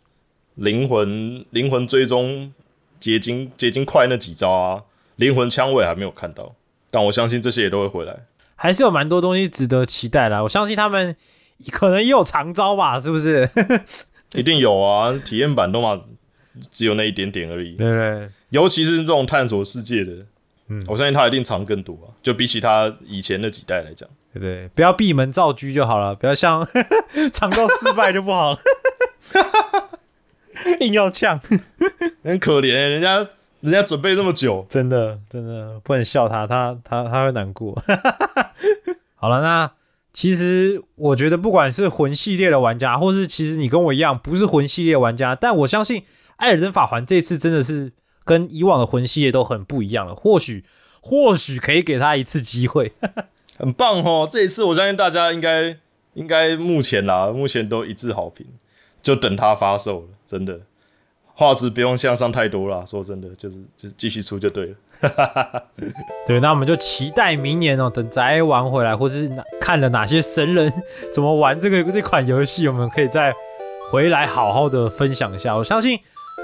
[0.56, 2.54] 灵魂灵魂追踪
[3.00, 4.84] 结晶结晶快那几招啊，
[5.18, 6.56] 灵魂枪我也还没有看到，
[6.92, 8.26] 但我相信这些也都会回来。
[8.56, 10.44] 还是有蛮多东西值得期待的啊。
[10.44, 11.16] 我相信他们
[11.72, 13.50] 可能也有长招吧，是不是？
[14.34, 15.96] 一定有啊，体验版都嘛
[16.72, 17.76] 只有那一点点而已。
[17.76, 20.12] 对对，尤其是这种探索世界的，
[20.70, 24.08] 嗯，我相信他一定藏更多啊，就比起他以前那几代来讲。
[24.34, 26.68] 对不对，不要闭门造车就好了，不要像
[27.32, 28.60] 长到失败就不好了，
[30.82, 31.40] 硬要呛，
[32.24, 33.28] 很可怜、欸，人家
[33.62, 37.76] 人家准备这么久，真的真的不能笑他，他他他会难过。
[39.16, 39.72] 好了，那
[40.14, 46.02] 其实我觉得不管是魂系列的玩家，或是其实你跟我一样不是魂系列玩家，但我相信
[46.38, 47.92] 《艾尔登法环》这次真的是
[48.24, 50.64] 跟以往的魂系列都很不一样了，或许
[51.02, 52.92] 或许可以给他一次机会。
[53.58, 54.28] 很棒哦。
[54.30, 55.78] 这一次我相信大家应该
[56.14, 58.46] 应该目前啦，目前都一致好评，
[59.02, 60.60] 就等它发售了，真的。
[61.38, 65.64] 画质不用向上太多啦，说真的，就是就是继续出就对了。
[66.26, 70.72] 对，那我们就期待明年哦，等宅玩回来，或是哪看了哪些神人
[71.14, 73.34] 怎么玩这个这款游戏，我们可以再
[73.92, 75.54] 回来好好的分享一下。
[75.54, 76.00] 我相信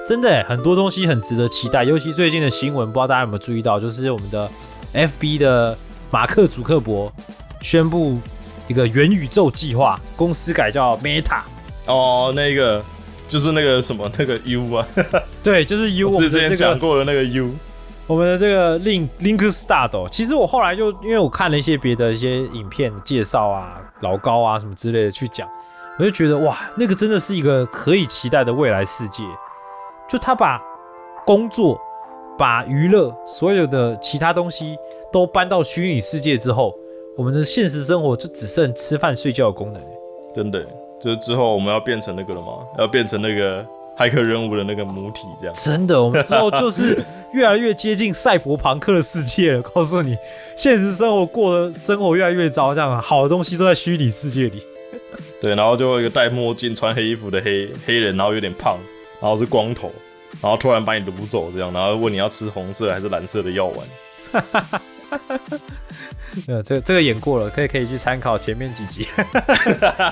[0.06, 4.52] 真的耶很多东西很值得期待，尤其最近的新闻，不知道大家有没有注意到，就是我们的
[4.94, 5.78] FB 的
[6.12, 7.10] 马克·祖克伯
[7.62, 8.18] 宣布
[8.68, 11.40] 一个元宇宙计划，公司改叫 Meta。
[11.86, 12.84] 哦，那个
[13.32, 14.86] 就是那个什么那个 U 啊，
[15.42, 17.50] 对，就是 U，我们之前讲过的那个 U。
[18.06, 25.48] 我们的这个 Link Link Start，哦其实我后来就因为我看了一些别的一些影片介绍啊、老高啊什么之类的去讲，
[25.98, 29.24] 我就觉得哇，那个真的是一个可以期待的未来世界。
[30.10, 30.62] 就他把
[31.26, 31.80] 工作、
[32.38, 34.76] 把娱乐、所有的其他东西
[35.10, 36.76] 都搬到虚拟世界之后，
[37.16, 39.82] 我们的现实生活就只剩吃饭睡觉的功能。
[40.36, 40.68] 真的，
[41.04, 42.60] 就是之后我们要变成那个了吗？
[42.78, 43.66] 要变成那个
[43.98, 45.56] 骇客任务的那个母体这样。
[45.56, 49.62] 真的，我们之后就是越来越接近赛博朋克的世界了。
[49.62, 50.18] 告诉你，
[50.56, 54.64] 现实生活过的生活越来越糟，这样好的东西都在虚拟世界里。
[55.42, 58.78] 对，然后就有一个戴墨镜、穿黑衣服的黑黑人，然后有点胖，
[59.20, 59.92] 然后是光头，
[60.42, 64.44] 然后突然把你掳走这样，然后问你要吃红色还是蓝色的药丸。
[66.48, 69.08] 呃，这这个演过了，可以可以去参考前面几集，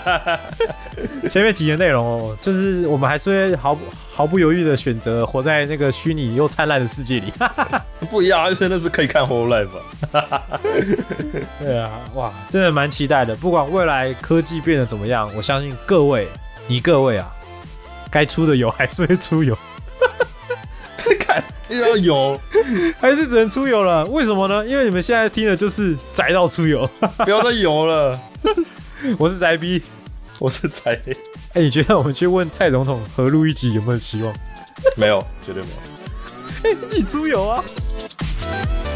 [1.30, 7.32] 前面几集的内容哦，就是我们还是会毫不毫不犹豫的选择活在那个虚拟又灿烂的世界里。
[8.12, 9.70] 不一样，真的是可以看 Whole Life
[10.12, 10.42] 啊。
[11.60, 13.36] 对啊，哇，真的蛮期待的。
[13.36, 16.28] 不管未来科技变得怎么样，我相信各位，
[16.68, 17.32] 你各位啊，
[18.12, 19.58] 该出的油还是会出油，
[21.16, 22.40] 看要有，
[23.00, 24.06] 还是只能出油了。
[24.06, 24.66] 为什么呢？
[24.66, 26.90] 因为你们现在听的就是宅到出油。
[27.24, 28.20] 不要再油了。
[29.18, 29.82] 我是宅逼
[30.40, 31.00] 我是宅
[31.54, 34.34] 哎、你觉得我们去问蔡总统合录一集有没有希望？
[34.96, 36.72] 没有，绝对没有。
[36.88, 37.64] 一起出游啊！「